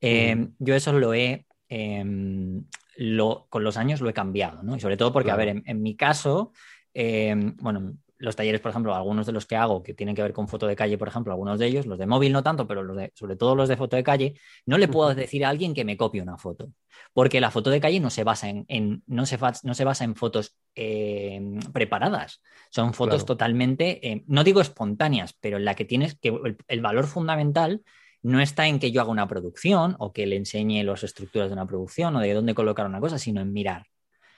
[0.00, 0.54] Eh, Ujú.
[0.60, 2.04] Yo eso lo he, eh,
[2.96, 4.76] lo, con los años lo he cambiado, ¿no?
[4.76, 6.52] Y sobre todo porque, a ver, en, en mi caso,
[6.94, 10.32] eh, bueno, los talleres, por ejemplo, algunos de los que hago que tienen que ver
[10.32, 12.82] con foto de calle, por ejemplo, algunos de ellos, los de móvil no tanto, pero
[12.82, 14.34] los de, sobre todo los de foto de calle,
[14.66, 16.70] no le puedo decir a alguien que me copie una foto,
[17.12, 20.04] porque la foto de calle no se basa en, en- no, se no se basa
[20.04, 21.40] en fotos eh,
[21.72, 22.40] preparadas,
[22.70, 23.26] son fotos Claro.
[23.26, 27.82] totalmente, eh, no digo espontáneas, pero en la que tienes que el, el valor fundamental
[28.24, 31.52] no está en que yo haga una producción o que le enseñe las estructuras de
[31.52, 33.86] una producción o de dónde colocar una cosa, sino en mirar.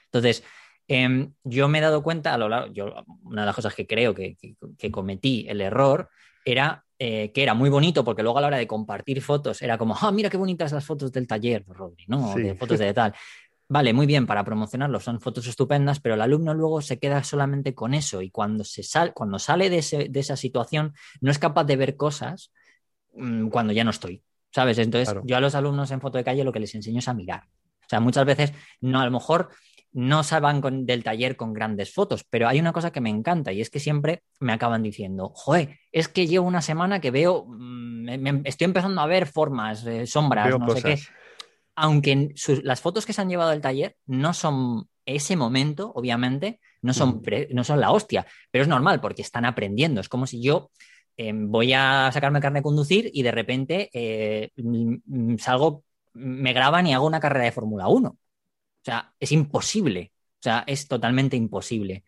[0.05, 0.43] Entonces,
[0.87, 3.87] em, yo me he dado cuenta a lo largo, yo, una de las cosas que
[3.87, 6.09] creo que, que- que cometí el error
[6.45, 9.77] era eh, que era muy bonito porque luego a la hora de compartir fotos era
[9.77, 12.25] como, ah, mira qué bonitas las fotos del taller, Rodri, ¿no?
[12.25, 12.33] O.
[12.47, 13.13] De fotos de tal.
[13.69, 17.75] Vale, muy bien, para promocionarlo son fotos estupendas, pero el alumno luego se queda solamente
[17.75, 21.37] con eso y cuando, se sal, cuando sale de, ese- de esa situación no es
[21.37, 22.51] capaz de ver cosas
[23.17, 24.77] mm, cuando ya no estoy, ¿sabes?
[24.77, 25.23] Entonces Claro.
[25.25, 27.43] yo a los alumnos en foto de calle lo que les enseño es a mirar.
[27.85, 29.49] O sea, muchas veces no, a lo mejor
[29.93, 33.51] no salgan con- del taller con grandes fotos, pero hay una cosa que me encanta
[33.51, 37.45] y es que siempre me acaban diciendo, joder, es que llevo una semana que veo,
[37.47, 40.99] mm, me- me- estoy empezando a ver formas, eh, sombras, Veo no sé qué
[41.75, 46.59] aunque sus- las fotos que se han llevado del taller no son ese momento, obviamente,
[46.81, 50.01] no son, pre- no son la hostia, pero es normal porque están aprendiendo.
[50.01, 50.69] Es como si yo
[51.17, 56.53] eh, voy a sacarme carne de conducir y de repente eh, mm, mm, salgo, me
[56.53, 58.09] graban y hago una carrera de Fórmula 1.
[58.09, 58.17] O
[58.83, 60.11] sea, es imposible.
[60.39, 62.03] O sea, es totalmente imposible.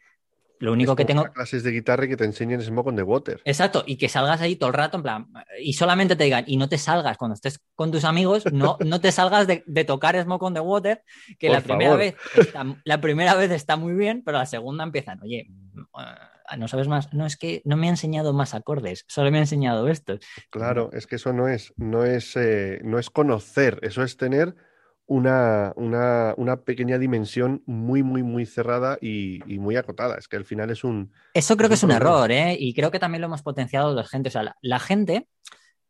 [0.60, 1.24] Lo único Es que tengo...
[1.32, 3.42] clases de guitarra y que te enseñen Smoke on the Water.
[3.46, 5.28] Exacto, y que salgas ahí todo el rato, en plan,
[5.62, 9.00] y solamente te digan, y no te salgas cuando estés con tus amigos, no, no
[9.00, 11.02] te salgas de, de tocar Smoke on the Water,
[11.40, 14.84] que Por la primera, vez está, la primera vez está muy bien, pero la segunda
[14.84, 15.48] empiezan, oye,
[16.58, 19.42] no sabes más, no es que no me ha enseñado más acordes, solo me ha
[19.42, 20.20] enseñado estos.
[20.50, 24.56] Claro, es que eso no es, no es, eh, no es conocer, eso es tener
[25.06, 30.18] una, una, una pequeña dimensión muy, muy, muy cerrada y, y muy acotada.
[30.18, 31.12] Es que al final es un...
[31.34, 32.20] Eso creo Es que es un problema.
[32.20, 32.56] error, ¿eh?
[32.60, 34.30] Y creo que también lo hemos potenciado la gente.
[34.30, 35.28] O sea, la, la gente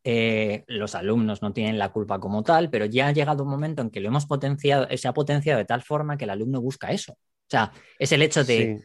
[0.05, 3.81] eh, los alumnos no tienen la culpa como tal, pero ya ha llegado un momento
[3.81, 6.91] en que lo hemos potenciado, se ha potenciado de tal forma que el alumno busca
[6.91, 7.13] eso.
[7.13, 8.79] O sea, es el hecho de,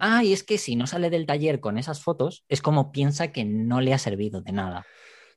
[0.00, 3.32] ah, y es que si no sale del taller con esas fotos, es como piensa
[3.32, 4.86] que no le ha servido de nada.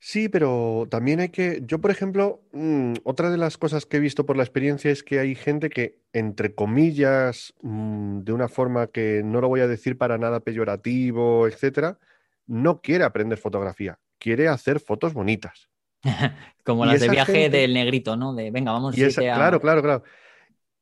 [0.03, 3.99] Sí, pero también hay que, yo por ejemplo, mm, otra de las cosas que he
[3.99, 8.88] visto por la experiencia es que hay gente que, entre comillas, mm, de una forma
[8.88, 11.99] que no lo voy a decir para nada peyorativo, etcétera,
[12.47, 15.70] no quiere aprender fotografía, quiere hacer fotos bonitas.
[16.66, 18.34] Como las de viaje del negrito, ¿no?
[18.34, 20.03] De venga, vamos y esa, Claro, claro, claro.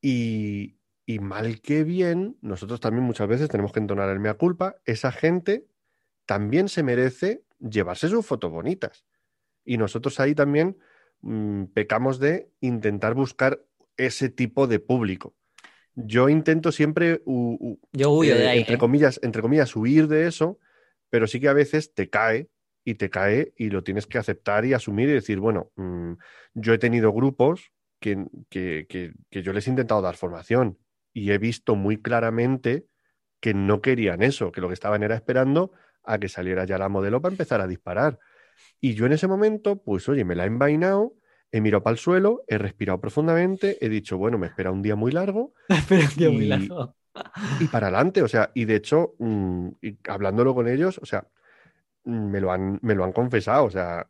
[0.02, 0.79] Y,
[1.10, 5.12] y mal que bien, nosotros también muchas veces tenemos que entonar el mea culpa, esa
[5.12, 5.66] gente
[6.28, 9.07] también se merece llevarse sus fotos bonitas.
[9.66, 10.78] Y nosotros ahí también
[11.22, 13.60] mm, pecamos de intentar buscar
[13.97, 15.34] ese tipo de público.
[15.95, 18.78] Yo intento siempre, Yo huyo de eh, ahí, entre, ¿eh?
[18.78, 20.60] comillas, entre comillas, huir de eso,
[21.10, 22.49] pero sí que a veces te cae
[22.86, 26.12] y te cae y lo tienes que aceptar y asumir y decir, bueno, mm,
[26.53, 30.78] yo he tenido grupos que, que, que, que yo les he intentado dar formación
[31.14, 32.86] y he visto muy claramente
[33.39, 35.72] que no querían eso, que lo que estaban era esperando
[36.03, 38.20] a que saliera ya la modelo para empezar a disparar.
[38.82, 41.14] Y yo en ese momento, pues oye, me la he envainado,
[41.51, 44.95] he mirado para el suelo, he respirado profundamente, he dicho, bueno, me espera un día
[44.95, 45.53] muy largo.
[45.70, 46.95] Espera un día muy Y- largo.
[47.60, 51.28] Y para adelante, o sea, y de hecho, mm, y hablándolo con ellos, o sea,
[52.05, 54.07] me lo han, me lo han confesado, o sea,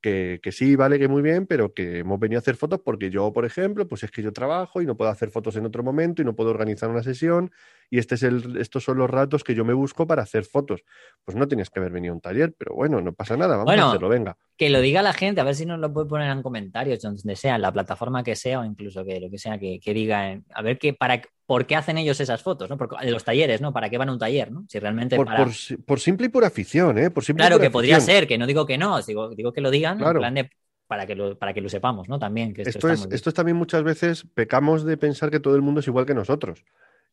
[0.00, 3.10] que, que sí, vale, que muy bien, pero que hemos venido a hacer fotos porque
[3.10, 5.82] yo, por ejemplo, pues es que yo trabajo y no puedo hacer fotos en otro
[5.82, 7.50] momento y no puedo organizar una sesión
[7.90, 10.82] y este es el, estos son los ratos que yo me busco para hacer fotos.
[11.24, 13.64] Pues no tenías que haber venido a un taller, pero bueno, no pasa nada, vamos
[13.66, 14.36] Bueno, a hacerlo, venga.
[14.56, 17.34] Que lo diga la gente, a ver si nos lo puede poner en comentarios, donde
[17.36, 20.32] sea, en la plataforma que sea, o incluso que lo que sea, que, que diga,
[20.32, 22.78] eh, a ver qué, para, por qué hacen ellos esas fotos, ¿no?
[22.78, 23.72] Porque, en los talleres, ¿no?
[23.72, 24.64] ¿Para qué van a un taller, ¿no?
[24.68, 25.44] Si realmente Por, para...
[25.44, 27.10] por si- por simple y pura afición, ¿eh?
[27.10, 29.60] Por simple y Claro que podría ser, que no digo que no, digo, digo que
[29.60, 30.20] lo digan en Claro.
[30.20, 30.50] plan de
[30.86, 32.18] para que lo, para que lo sepamos, ¿no?
[32.18, 35.62] También, que esto, es, esto es también muchas veces pecamos de pensar que todo el
[35.62, 36.64] mundo es igual que nosotros.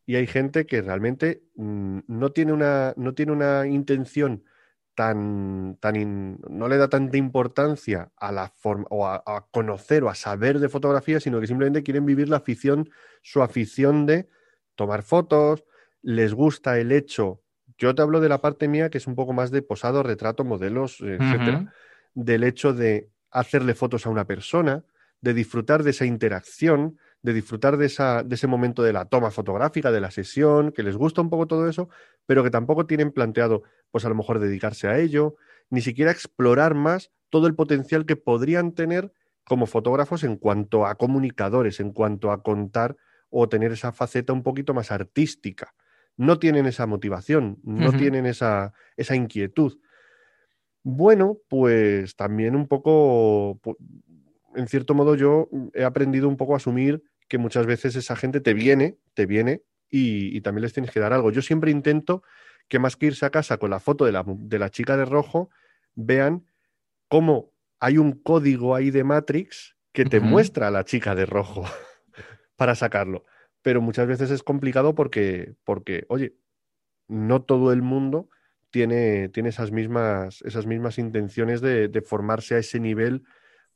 [0.08, 4.46] Y hay gente que realmente mm, no tiene una, no tiene una intención
[4.96, 10.04] tan, tan in- no le da tanta importancia a la forma o a, a conocer
[10.06, 12.90] o a saber de fotografía, sino que simplemente quieren vivir la afición,
[13.22, 14.30] su afición de
[14.76, 15.66] tomar fotos,
[16.02, 17.44] les gusta el hecho.
[17.78, 20.44] Yo te hablo de la parte mía que es un poco más de posado, retrato,
[20.46, 21.66] modelos, eh, etcétera
[22.14, 24.84] del hecho de hacerle fotos a una persona,
[25.22, 29.32] de disfrutar de esa interacción, de disfrutar de, esa, de ese momento de la toma
[29.32, 31.90] fotográfica, de la sesión, que les gusta un poco todo eso,
[32.26, 35.36] pero que tampoco tienen planteado, pues a lo mejor dedicarse a ello,
[35.70, 39.12] ni siquiera explorar más todo el potencial que podrían tener
[39.44, 42.98] como fotógrafos en cuanto a comunicadores, en cuanto a contar
[43.30, 45.74] o tener esa faceta un poquito más artística.
[46.18, 49.80] No tienen esa motivación, no tienen esa, esa inquietud.
[50.84, 53.60] Bueno, pues también un poco,
[54.58, 58.42] en cierto modo yo he aprendido un poco a asumir que muchas veces esa gente
[58.42, 61.32] te viene, te viene y, y también les tienes que dar algo.
[61.32, 62.24] Yo siempre intento
[62.68, 65.06] que más que irse a casa con la foto de la, de la chica de
[65.06, 65.50] rojo,
[65.96, 66.46] vean
[67.08, 71.64] cómo hay un código ahí de Matrix que te muestra a la chica de rojo
[72.56, 73.26] para sacarlo.
[73.62, 76.36] Pero muchas veces es complicado porque, porque oye,
[77.08, 78.30] no todo el mundo
[78.70, 83.24] tiene, tiene esas, mismas, esas mismas intenciones de, de formarse a ese nivel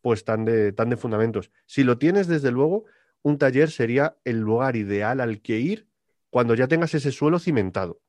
[0.02, 1.52] pues tan de, tan de fundamentos.
[1.66, 2.86] Si lo tienes, desde luego,
[3.22, 5.88] un taller sería el lugar ideal al que ir
[6.30, 8.02] cuando ya tengas ese suelo cimentado.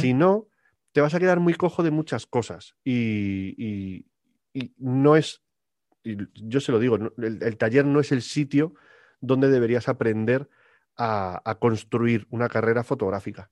[0.00, 0.48] Si no,
[0.92, 4.06] te vas a quedar muy cojo de muchas cosas y, y-
[4.54, 5.42] y no es,
[6.02, 8.74] y yo se lo digo, el, el taller no es el sitio
[9.20, 10.48] donde deberías aprender
[10.96, 13.50] a, a construir una carrera fotográfica.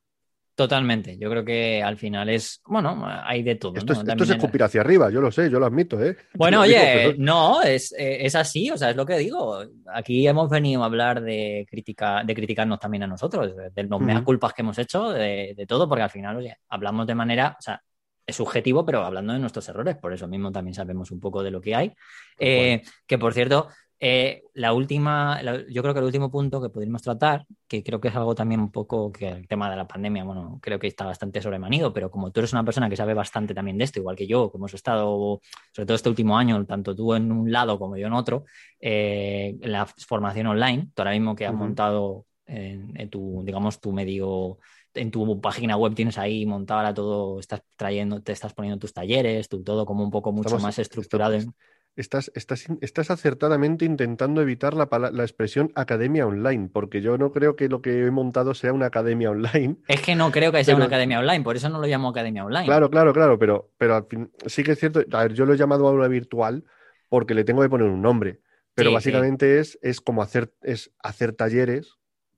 [0.57, 1.19] Totalmente.
[1.19, 3.75] Yo creo que al final es, bueno, hay de todo.
[3.77, 4.01] Esto ¿no?
[4.01, 6.17] es, esto escupir hacia arriba, yo lo sé, yo lo admito, ¿eh?
[6.35, 9.63] Bueno, digo, oye, pero- no, es, eh, es así, o sea, es lo que digo.
[9.93, 14.25] Aquí hemos venido a hablar de crítica, de criticarnos también a nosotros, de, los Ujú.
[14.25, 17.63] culpas que hemos hecho, de, de todo, porque al final, oye, hablamos de manera, o
[17.63, 17.83] sea,
[18.27, 21.51] es subjetivo, pero hablando de nuestros errores, por eso mismo también sabemos un poco de
[21.51, 21.93] lo que hay.
[22.39, 23.69] Eh, que por cierto,
[23.99, 28.01] eh, la última, la- yo creo que el último punto que podríamos tratar, que creo
[28.01, 30.87] que es algo también un poco que el tema de la pandemia, bueno, creo que
[30.87, 33.99] está bastante sobremanido, pero como tú eres una persona que sabe bastante también de esto,
[33.99, 35.41] igual que yo, que hemos estado,
[35.73, 38.45] sobre todo este último año, tanto tú en un lado como yo en otro,
[38.81, 43.81] eh, en la formación online, tú ahora mismo que has montado en, en tu, digamos,
[43.81, 44.59] tu medio
[44.95, 48.95] en tu página web tienes ahí montado ahora todo, estás trayendo, te estás poniendo tus
[48.95, 51.35] talleres, tú todo como un poco mucho Estamos- más estructurado.
[51.35, 51.53] en-
[51.97, 57.57] Estás, estás, estás acertadamente intentando evitar la, la expresión academia online, porque yo no creo
[57.57, 59.79] que lo que he montado sea una academia online.
[59.89, 62.45] Es que no creo que sea una academia online, por eso no lo llamo academia
[62.45, 62.67] online.
[62.67, 65.01] Claro, claro, claro, pero, pero al fin, sí que es cierto.
[65.13, 66.65] A ver, yo lo he llamado aula virtual
[67.09, 68.41] porque le tengo que poner un nombre,
[68.75, 71.95] pero Sí, básicamente es, es como hacer, es hacer talleres,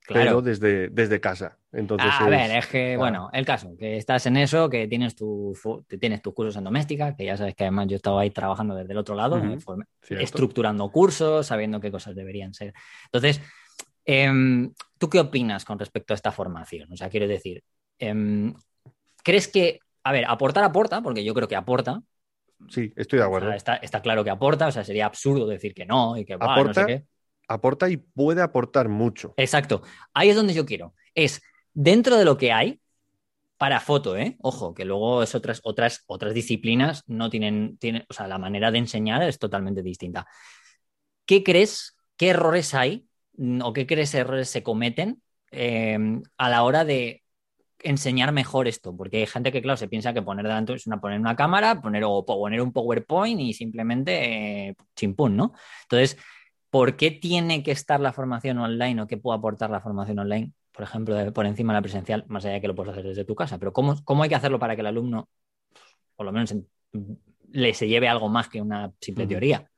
[0.06, 0.24] Claro.
[0.24, 1.57] pero desde, desde casa.
[1.72, 2.98] Entonces a es- ver, es que, claro.
[2.98, 5.54] bueno, el caso, que estás en eso, que tienes, tu,
[6.00, 8.92] tienes tus cursos en doméstica, que ya sabes que además yo estaba ahí trabajando desde
[8.92, 9.76] el otro lado, cierto.
[10.24, 12.72] estructurando cursos, sabiendo qué cosas deberían ser.
[13.04, 13.42] Entonces,
[14.06, 16.90] em, ¿tú qué opinas con respecto a esta formación?
[16.92, 17.62] O sea, quiero decir,
[17.98, 18.54] em,
[19.22, 22.00] ¿crees que, a ver, aportar aporta, porque yo creo que aporta,
[22.70, 23.48] Sí, estoy de o acuerdo.
[23.48, 26.34] sea, está, está claro que aporta, o sea, sería absurdo decir que no y que
[26.36, 26.86] "Buah, no sé Aporta.
[26.86, 27.04] qué.
[27.46, 29.32] Aporta y puede aportar mucho.
[29.36, 29.82] Exacto.
[30.12, 30.94] Ahí es donde yo quiero.
[31.14, 31.40] Es
[31.78, 32.80] dentro de lo que hay
[33.56, 34.36] para foto, ¿eh?
[34.40, 38.72] Ojo, que luego es otras, otras, otras disciplinas no tienen, tienen, o sea, la manera
[38.72, 40.26] de enseñar es totalmente distinta.
[41.24, 41.96] ¿Qué crees?
[42.16, 43.06] ¿Qué errores hay?
[43.36, 45.22] mm, ¿O qué crees errores se cometen
[45.52, 45.96] eh,
[46.36, 47.22] a la hora de
[47.80, 48.96] enseñar mejor esto?
[48.96, 51.80] Porque hay gente que, claro, se piensa que poner delante es una, poner una cámara,
[51.80, 55.52] poner, o poner un PowerPoint y simplemente eh, chimpún, ¿no?
[55.82, 56.18] Entonces,
[56.70, 60.52] ¿por qué tiene que estar la formación online o qué puede aportar la formación online,
[60.78, 63.02] por ejemplo, de- por encima de la presencial, más allá de que lo puedes hacer
[63.04, 63.58] desde tu casa?
[63.58, 65.28] Pero ¿cómo, cómo hay que hacerlo para que el alumno,
[66.14, 66.68] por lo menos, en-
[67.50, 69.68] le se lleve algo más que una simple teoría?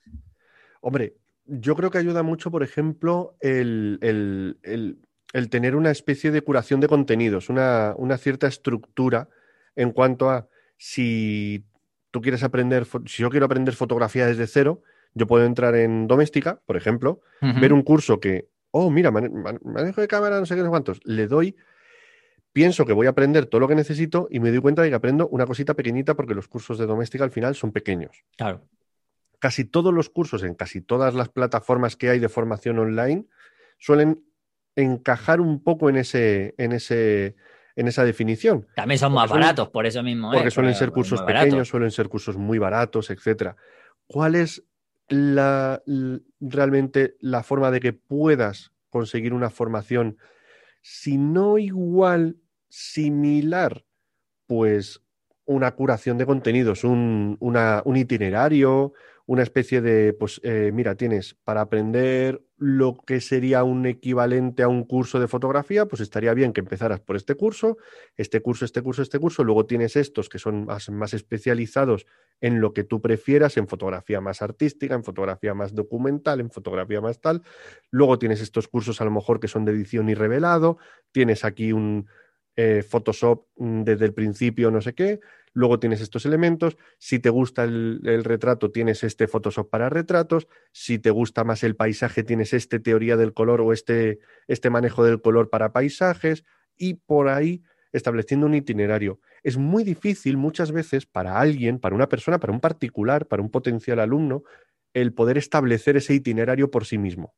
[0.82, 1.14] Hombre,
[1.46, 4.98] yo creo que ayuda mucho, por ejemplo, el, el- el-
[5.32, 9.30] el tener una especie de curación de contenidos, una, una cierta estructura
[9.76, 11.64] en cuanto a si
[12.10, 14.82] tú quieres aprender, si yo quiero aprender fotografía desde cero,
[15.14, 19.60] yo puedo entrar en Doméstica, por ejemplo, ver un curso que, oh, mira, mane- man-
[19.64, 21.56] manejo de cámara, no sé qué, no sé cuántos, le doy,
[22.52, 24.94] pienso que voy a aprender todo lo que necesito y me doy cuenta de que
[24.94, 28.66] aprendo una cosita pequeñita porque los cursos de Doméstica al final son pequeños Claro.
[29.38, 33.26] casi todos los cursos en casi todas las plataformas que hay de formación online
[33.78, 34.24] suelen
[34.76, 37.36] encajar un poco en ese, en ese,
[37.76, 38.66] en esa definición.
[38.76, 40.30] También son Porque más suelen- baratos, por eso mismo.
[40.32, 40.50] Porque ¿eh?
[40.50, 43.56] suelen ser cursos pequeños, suelen ser cursos muy baratos, etcétera.
[44.06, 44.62] ¿Cuál es
[45.10, 45.82] la,
[46.40, 50.16] realmente la forma de que puedas conseguir una formación,
[50.80, 52.36] si no igual,
[52.68, 53.84] similar,
[54.46, 55.02] pues
[55.44, 58.92] una curación de contenidos, un, un itinerario,
[59.30, 64.68] una especie de, pues eh, mira, tienes para aprender lo que sería un equivalente a
[64.68, 67.78] un curso de fotografía, pues estaría bien que empezaras por este curso,
[68.16, 72.06] este curso, este curso, este curso, luego tienes estos que son más, más especializados
[72.40, 77.00] en lo que tú prefieras, en fotografía más artística, en fotografía más documental, en fotografía
[77.00, 77.42] más tal,
[77.92, 80.78] luego tienes estos cursos a lo mejor que son de edición y revelado,
[81.12, 82.08] tienes aquí un
[82.62, 85.20] eh, Photoshop mm, desde el principio, no sé qué,
[85.54, 90.46] luego tienes estos elementos, si te gusta el, el retrato, tienes este Photoshop para retratos,
[90.70, 95.04] si te gusta más el paisaje, tienes este teoría del color o este, este manejo
[95.04, 96.44] del color para paisajes,
[96.76, 99.20] y por ahí estableciendo un itinerario.
[99.42, 103.50] Es muy difícil muchas veces para alguien, para una persona, para un particular, para un
[103.50, 104.42] potencial alumno,
[104.92, 107.34] el poder establecer ese itinerario por sí mismo.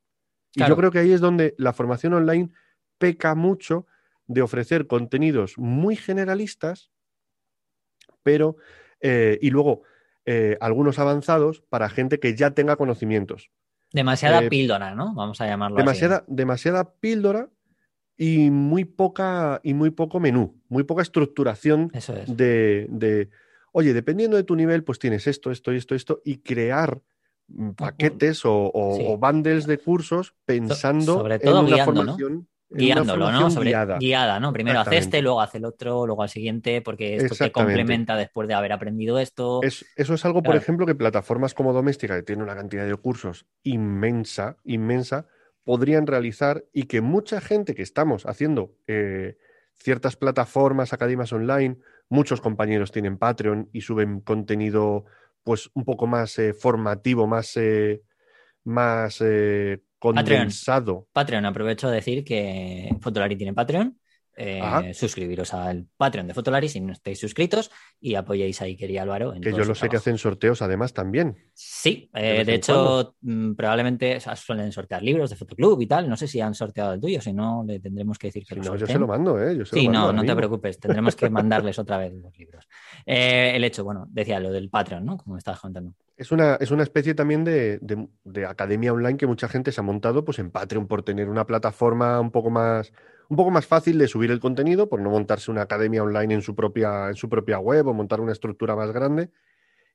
[0.55, 2.51] Y yo creo que ahí es donde la formación online
[2.99, 3.87] peca mucho
[4.33, 6.91] de ofrecer contenidos muy generalistas,
[8.23, 8.57] pero,
[9.01, 9.83] eh, y luego
[10.25, 13.51] eh, algunos avanzados para gente que ya tenga conocimientos.
[13.93, 15.15] Demasiada Eh, píldora, ¿no?
[15.15, 15.83] Vamos a llamarlo así.
[15.85, 17.51] Demasiada, demasiada píldora
[18.17, 22.35] y muy poca, y muy poco menú, muy poca estructuración Eso es.
[22.37, 23.31] de, de,
[23.73, 27.03] oye, dependiendo de tu nivel, pues tienes esto, esto, esto, esto, y crear
[27.49, 29.05] mm, paquetes o, o- Sí.
[29.09, 33.51] o bundles de cursos pensando sobre todo en una formación, Guiándolo, ¿no?
[33.51, 33.99] Sobre, guiada.
[33.99, 34.53] guiada, ¿no?
[34.53, 38.49] Primero hace este, luego hace el otro, luego al siguiente, porque esto te complementa después
[38.49, 39.61] de haber aprendido esto.
[39.63, 42.95] Es- eso es algo, por ejemplo, que plataformas como Doméstica, que tiene una cantidad de
[42.97, 45.27] cursos inmensa, inmensa,
[45.65, 49.37] podrían realizar y que mucha gente que estamos haciendo eh,
[49.75, 55.05] ciertas plataformas, academias online, muchos compañeros tienen Patreon y suben contenido
[55.45, 58.03] pues un poco más eh, formativo, más, eh,
[58.65, 61.07] más eh, condensado.
[61.13, 63.97] Patreon, aprovecho de decir que Fotolari tiene Patreon.
[64.35, 68.97] Eh, suscribiros al Patreon de Fotolari si no estáis suscritos y apoyéis a Iker y
[68.97, 69.35] Álvaro.
[69.35, 71.37] En Que yo lo sé que hacen sorteos además también.
[71.53, 76.09] Sí, de eh, de hecho, mm, probablemente suelen sortear libros de Fotoclub y tal.
[76.09, 78.61] No sé si han sorteado el tuyo, si no, le tendremos que decir que Si
[78.61, 79.57] lo no, yo se lo mando, ¿eh?
[79.57, 82.37] Yo se Sí, lo mando no, no te preocupes, tendremos que mandarles otra vez los
[82.37, 82.67] libros.
[83.05, 85.19] Eh, el hecho, bueno, decía lo del Patreon, ¿no?
[85.19, 85.93] Como me estabas contando.
[86.17, 89.81] Es una, es una especie también de, de- de academia online que mucha gente se
[89.81, 92.93] ha montado pues, en Patreon por tener una plataforma un poco más,
[93.29, 96.43] un poco más fácil de subir el contenido, por no montarse una academia online en
[96.43, 99.31] su propia, en su propia web o montar una estructura más grande,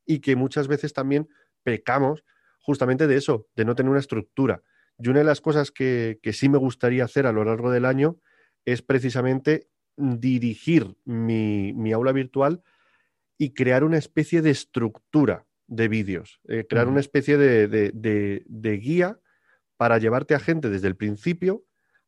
[0.06, 1.30] y que muchas veces también
[1.64, 2.24] pecamos
[2.60, 4.64] justamente de eso, de no tener una estructura.
[5.00, 7.86] Y una de las cosas que, que sí me gustaría hacer a lo largo del
[7.86, 8.18] año
[8.66, 12.64] es precisamente dirigir mi, mi aula virtual
[13.38, 18.44] y crear una especie de estructura de vídeos, eh, crear una especie de, de, de,
[18.48, 19.20] de, guía
[19.76, 21.66] para llevarte a gente desde el principio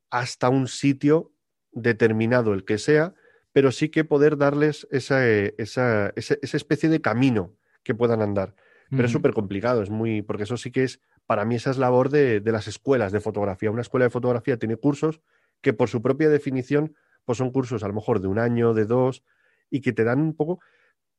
[0.09, 1.33] hasta un sitio
[1.71, 3.13] determinado, el que sea,
[3.51, 8.55] pero sí que poder darles esa, esa, esa, esa especie de camino que puedan andar.
[8.89, 11.77] Pero es súper complicado, es muy, porque eso sí que es, para mí esa es
[11.77, 13.69] labor de, de, las escuelas de fotografía.
[13.69, 15.21] Una escuela de fotografía tiene cursos
[15.61, 18.85] que por su propia definición, pues son cursos a lo mejor de un año, de
[18.85, 19.23] dos,
[19.69, 20.59] y que te dan un poco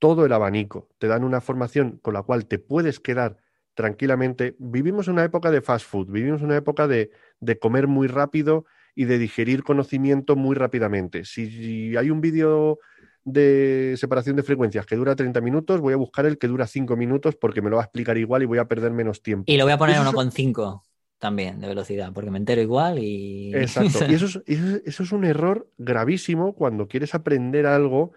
[0.01, 3.37] todo el abanico, te dan una formación con la cual te puedes quedar
[3.75, 4.57] tranquilamente.
[4.59, 8.65] Vivimos una época de fast food, vivimos una época de, de comer muy rápido
[8.97, 11.25] y de digerir conocimiento muy rápidamente.
[11.25, 12.81] Si hay un vídeo
[13.25, 16.97] de separación de frecuencias que dura 30 minutos, voy a buscar el que dura 5
[16.97, 19.45] minutos porque me lo va a explicar igual y voy a perder menos tiempo.
[19.47, 20.83] Y lo voy a poner uno con 5
[21.19, 23.55] también de velocidad, porque me entero igual y...
[23.55, 24.07] Exacto.
[24.09, 24.41] y eso es,
[24.87, 28.13] eso es un error gravísimo cuando quieres aprender algo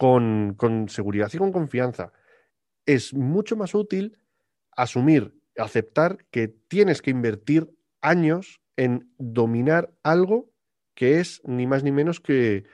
[0.00, 2.12] con, seguridad y con confianza.
[2.86, 4.18] Es mucho más útil
[4.74, 7.70] asumir, aceptar que tienes que invertir
[8.00, 10.50] años en dominar algo
[10.94, 12.64] que es ni más ni menos que,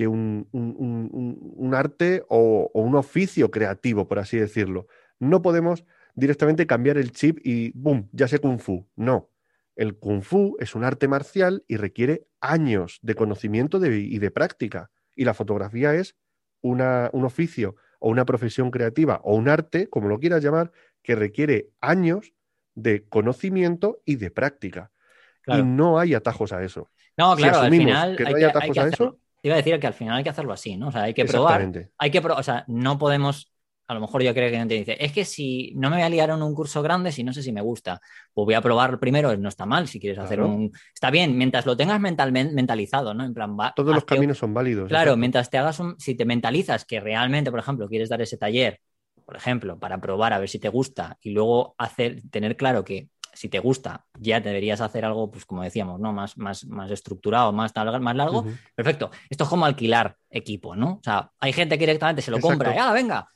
[0.00, 0.48] un,
[1.72, 4.88] arte o, un oficio creativo, por así decirlo.
[5.20, 5.84] No podemos
[6.16, 8.08] directamente cambiar el chip y ¡boom!
[8.10, 8.88] Ya sé kung fu.
[8.96, 9.30] No.
[9.76, 14.90] El kung fu es un arte marcial y requiere años de conocimiento y de práctica.
[15.14, 16.16] Y la fotografía es
[16.64, 21.14] una, un oficio o una profesión creativa o un arte, como lo quieras llamar, que
[21.14, 22.32] requiere años
[22.74, 24.90] de conocimiento y de práctica.
[25.42, 25.60] Claro.
[25.60, 26.88] Y no hay atajos a eso.
[27.16, 29.18] No, claro, si al final que no hay, hay atajos hay que a eso.
[29.42, 30.88] Iba a decir que al final hay que hacerlo así, ¿no?
[30.88, 31.70] O sea, hay que probar.
[31.98, 33.52] Hay que pro o sea, no podemos.
[33.86, 36.08] A lo mejor yo creo que te dice, es que si no me voy a
[36.08, 38.00] liar en un curso grande, si no sé si me gusta,
[38.32, 40.72] pues voy a probar primero, no está mal, si quieres hacer un...
[40.94, 43.24] Está bien, mientras lo tengas mentalmente mentalizado, ¿no?
[43.24, 44.88] En plan, va, Todos los caminos son válidos.
[44.88, 45.16] Claro, exacto.
[45.18, 45.96] mientras te hagas un...
[45.98, 48.80] Si te mentalizas que realmente, por ejemplo, quieres dar ese taller,
[49.24, 53.08] por ejemplo, para probar a ver si te gusta y luego hacer, tener claro que
[53.34, 56.12] si te gusta, ya deberías hacer algo, pues como decíamos, ¿no?
[56.12, 58.40] Más, más, más estructurado, más, más largo.
[58.40, 58.58] Uh -huh.
[58.74, 59.10] Perfecto.
[59.28, 60.94] Esto es como alquilar equipo, ¿no?
[60.94, 62.58] O sea, hay gente que directamente se lo Exacto.
[62.58, 63.28] compra y ¡ah, venga!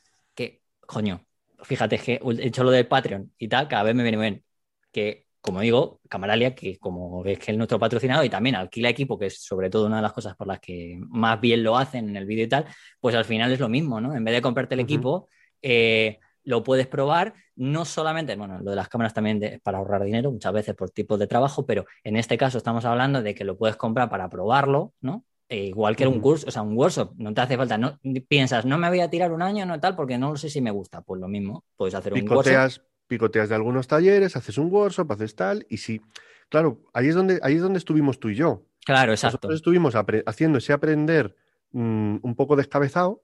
[0.89, 1.23] Coño,
[1.61, 4.43] fíjate que he hecho lo del Patreon y tal, cada vez me viene bien.
[4.91, 9.19] Que, como digo, Camaralia, que como ves que es nuestro patrocinado y también alquila equipo,
[9.19, 12.09] que es sobre todo una de las cosas por las que más bien lo hacen
[12.09, 12.65] en el vídeo y tal,
[12.99, 14.15] pues al final es lo mismo, ¿no?
[14.15, 14.85] En vez de comprarte el uh -huh.
[14.85, 15.29] equipo,
[15.61, 20.03] eh, lo puedes probar, no solamente, bueno, lo de las cámaras también de, para ahorrar
[20.03, 23.43] dinero, muchas veces por tipos de trabajo, pero en este caso estamos hablando de que
[23.43, 25.23] lo puedes comprar para probarlo, ¿no?
[25.51, 26.13] Eh, igual que -huh.
[26.13, 28.99] un curso, o sea, un workshop, no te hace falta, no piensas, no me voy
[28.99, 31.65] a tirar un año, no tal, porque no sé si me gusta, pues lo mismo,
[31.75, 32.83] puedes hacer picoteas, un workshop.
[33.07, 36.01] Picoteas de algunos talleres, haces un workshop, haces tal, y si,
[36.49, 38.63] claro, ahí es donde, ahí es donde estuvimos tú y yo.
[38.85, 39.37] Claro, exacto.
[39.37, 39.95] Nosotros estuvimos
[40.27, 41.35] haciendo ese aprender
[41.71, 43.23] mmm, un poco descabezado,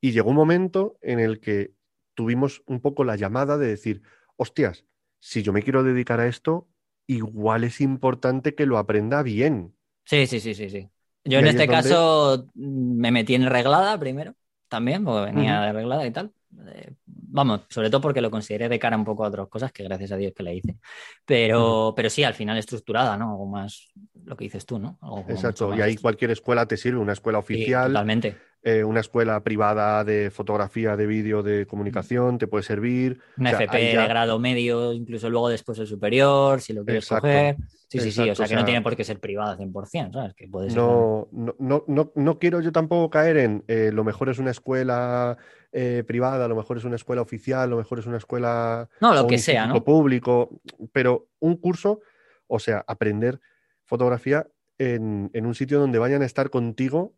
[0.00, 1.74] y llegó un momento en el que
[2.14, 4.02] tuvimos un poco la llamada de decir,
[4.36, 4.84] hostias,
[5.20, 6.66] si yo me quiero dedicar a esto,
[7.06, 9.76] igual es importante que lo aprenda bien.
[10.04, 10.88] Sí, sí, sí, sí, sí.
[11.24, 12.52] Yo en este caso donde...
[12.54, 14.34] me metí en reglada primero,
[14.68, 15.66] también, porque venía uh -huh.
[15.66, 16.32] de reglada y tal.
[16.66, 19.84] Eh, vamos, sobre todo porque lo consideré de cara un poco a otras cosas que
[19.84, 20.76] gracias a Dios que le hice.
[21.24, 21.94] Pero, uh -huh.
[21.94, 23.30] pero sí, al final estructurada, ¿no?
[23.30, 23.92] Algo más
[24.24, 24.98] lo que dices tú, ¿no?
[25.00, 27.86] Algo Exacto, y ahí cualquier escuela te sirve, una escuela oficial.
[27.86, 33.20] Sí, totalmente eh, una escuela privada de fotografía, de vídeo, de comunicación, te puede servir.
[33.36, 34.02] Una o sea, FP ya...
[34.02, 37.22] de grado medio, incluso luego después el superior, si lo quieres Exacto.
[37.22, 37.56] coger.
[37.88, 38.22] Sí, sí, Exacto.
[38.22, 40.34] sí, o sea, que no tiene por qué ser privada 100%, ¿sabes?
[40.34, 44.04] Que puede ser no, no, no, no, no quiero yo tampoco caer en eh, lo
[44.04, 45.36] mejor es una escuela
[45.72, 49.26] eh, privada, lo mejor es una escuela oficial, lo mejor es una escuela no, lo
[49.26, 49.82] que sea, ¿no?
[49.82, 50.60] público,
[50.92, 52.00] pero un curso,
[52.46, 53.40] o sea, aprender
[53.84, 54.46] fotografía
[54.78, 57.14] en, en un sitio donde vayan a estar contigo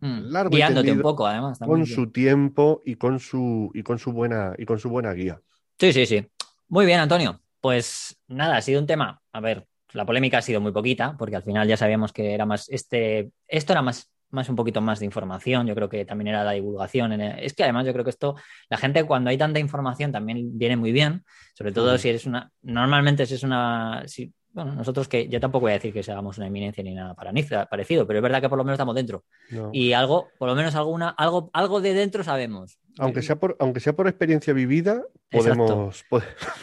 [0.00, 0.30] Mm.
[0.30, 1.58] Largo Guiándote un poco, además.
[1.58, 5.40] Con su tiempo y con su, y, con su buena, y con su buena guía.
[5.78, 6.26] Sí, sí, sí.
[6.68, 7.40] Muy bien, Antonio.
[7.60, 9.20] Pues nada, ha sido un tema.
[9.32, 12.44] A ver, la polémica ha sido muy poquita, porque al final ya sabíamos que era
[12.44, 12.68] más.
[12.68, 15.66] Este, esto era más, más un poquito más de información.
[15.66, 17.12] Yo creo que también era la divulgación.
[17.20, 18.36] Es que además yo creo que esto,
[18.68, 21.24] la gente cuando hay tanta información también viene muy bien.
[21.54, 22.50] Sobre todo si eres una.
[22.62, 24.02] Normalmente si es una.
[24.06, 27.14] Si, bueno, nosotros que yo tampoco voy a decir que seamos una eminencia ni nada
[27.14, 29.24] parecido, pero es verdad que por lo menos estamos dentro.
[29.50, 29.70] No.
[29.72, 32.78] Y algo, por lo menos alguna, algo, algo de dentro sabemos.
[32.98, 36.04] Aunque sea por, aunque sea por experiencia vivida, podemos.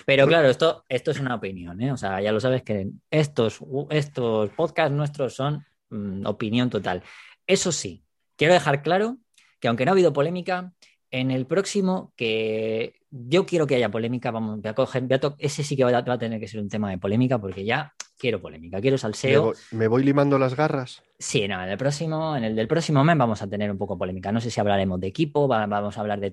[0.06, 1.92] Pero claro, esto, esto es una opinión, ¿eh?
[1.92, 7.04] O sea, ya lo sabes que estos, estos podcasts nuestros son mmm, opinión total.
[7.46, 8.06] Eso sí,
[8.38, 9.18] quiero dejar claro
[9.60, 10.72] que aunque no ha habido polémica,
[11.12, 15.20] en el próximo que yo quiero que haya polémica, vamos, voy a coger, voy a
[15.20, 17.38] to- ese sí que va a, va a tener que ser un tema de polémica
[17.40, 19.44] porque ya quiero polémica, quiero Me salseo.
[19.46, 21.02] voy, me voy limando las garras.
[21.20, 23.98] Sí, no, en el próximo, en el del próximo mes vamos a tener un poco
[23.98, 24.32] polémica.
[24.32, 26.32] No sé si hablaremos de equipo, va- vamos a hablar de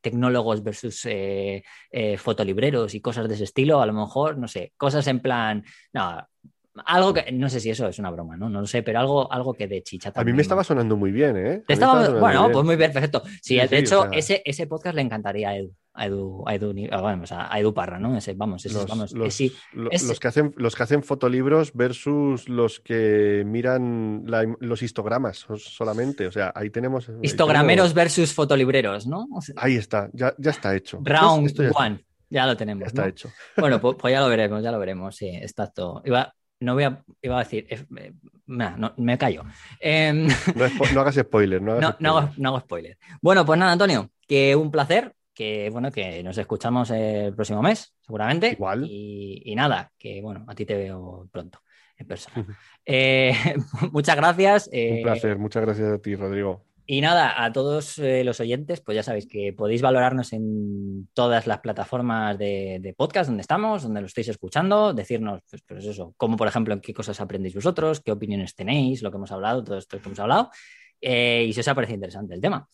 [0.00, 3.80] tecnólogos versus eh, eh, fotolibreros y cosas de ese estilo.
[3.80, 6.26] A lo mejor, no sé, cosas en plan, no,
[6.86, 8.48] algo que, no sé si eso es una broma, ¿no?
[8.48, 10.96] No lo sé, pero algo, algo que de chicha A mí también, me estaba sonando
[10.96, 11.62] muy bien, ¿eh?
[11.66, 12.52] Te estaba- bueno, bien.
[12.52, 13.22] pues muy bien, perfecto.
[13.26, 16.06] Sí, Sí, de sí, hecho, o sea- ese, ese podcast le encantaría a Edu, a
[16.06, 18.16] Edu, a Edu, ah, vamos, a, a Edu Parra, ¿no?
[18.16, 21.02] Ese, vamos, ese, los, vamos, los- ese- lo- ese- los que hacen, los que hacen
[21.04, 26.26] fotolibros versus los que miran la los histogramas so- solamente.
[26.26, 27.08] O sea, ahí tenemos.
[27.08, 29.26] ahí histogrameros tenemos- versus fotolibreros, ¿no?
[29.32, 31.00] O sea, Ahí está, ya, ya está hecho.
[31.04, 32.80] round ya está- one, ya lo tenemos.
[32.82, 33.08] ya está ¿no?
[33.08, 33.30] hecho.
[33.56, 36.02] Bueno, pues, pues ya lo veremos, ya lo veremos, sí, exacto.
[36.04, 38.12] Iba, no voy a, iba a decir, eh, eh,
[38.46, 39.44] nah, no, me callo.
[39.80, 40.26] Em,
[40.92, 42.98] No, hagas spoiler, no hagas no, no, hago, no hago spoiler.
[43.22, 47.94] Bueno, pues nada, Antonio, que un placer, que bueno, que nos escuchamos el próximo mes,
[48.00, 48.52] seguramente.
[48.52, 48.86] Igual.
[48.88, 51.60] Y, y nada, que bueno, a ti te veo pronto,
[51.96, 52.46] en persona.
[52.86, 53.32] Eh,
[53.92, 54.68] muchas gracias.
[54.72, 56.66] eh, Un placer, muchas gracias a ti, Rodrigo.
[56.86, 61.46] y nada, a todos eh, los oyentes, pues ya sabéis que podéis valorarnos en todas
[61.46, 66.12] las plataformas de, de podcast donde estamos, donde lo estáis escuchando, decirnos, pues, pues eso,
[66.18, 69.64] como por ejemplo en qué cosas aprendéis vosotros, qué opiniones tenéis, lo que hemos hablado,
[69.64, 70.50] todo esto que hemos hablado,
[71.00, 72.68] eh, y si os ha parecido interesante el tema.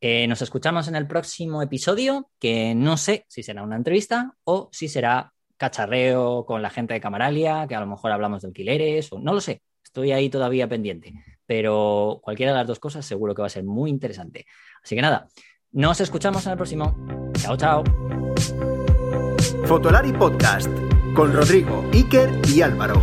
[0.00, 4.68] Eh, nos escuchamos en el próximo episodio, que no sé si será una entrevista o
[4.72, 9.12] si será cacharreo con la gente de Camaralia, que a lo mejor hablamos de alquileres,
[9.12, 11.12] o no lo sé, estoy ahí todavía pendiente
[11.48, 14.44] pero cualquiera de las dos cosas seguro que va a ser muy interesante.
[14.84, 15.28] Así que nada,
[15.72, 16.94] nos escuchamos en el próximo.
[17.40, 17.82] Chao, chao.
[19.64, 20.68] Fotolari Podcast
[21.14, 23.02] con Rodrigo, Iker y Álvaro.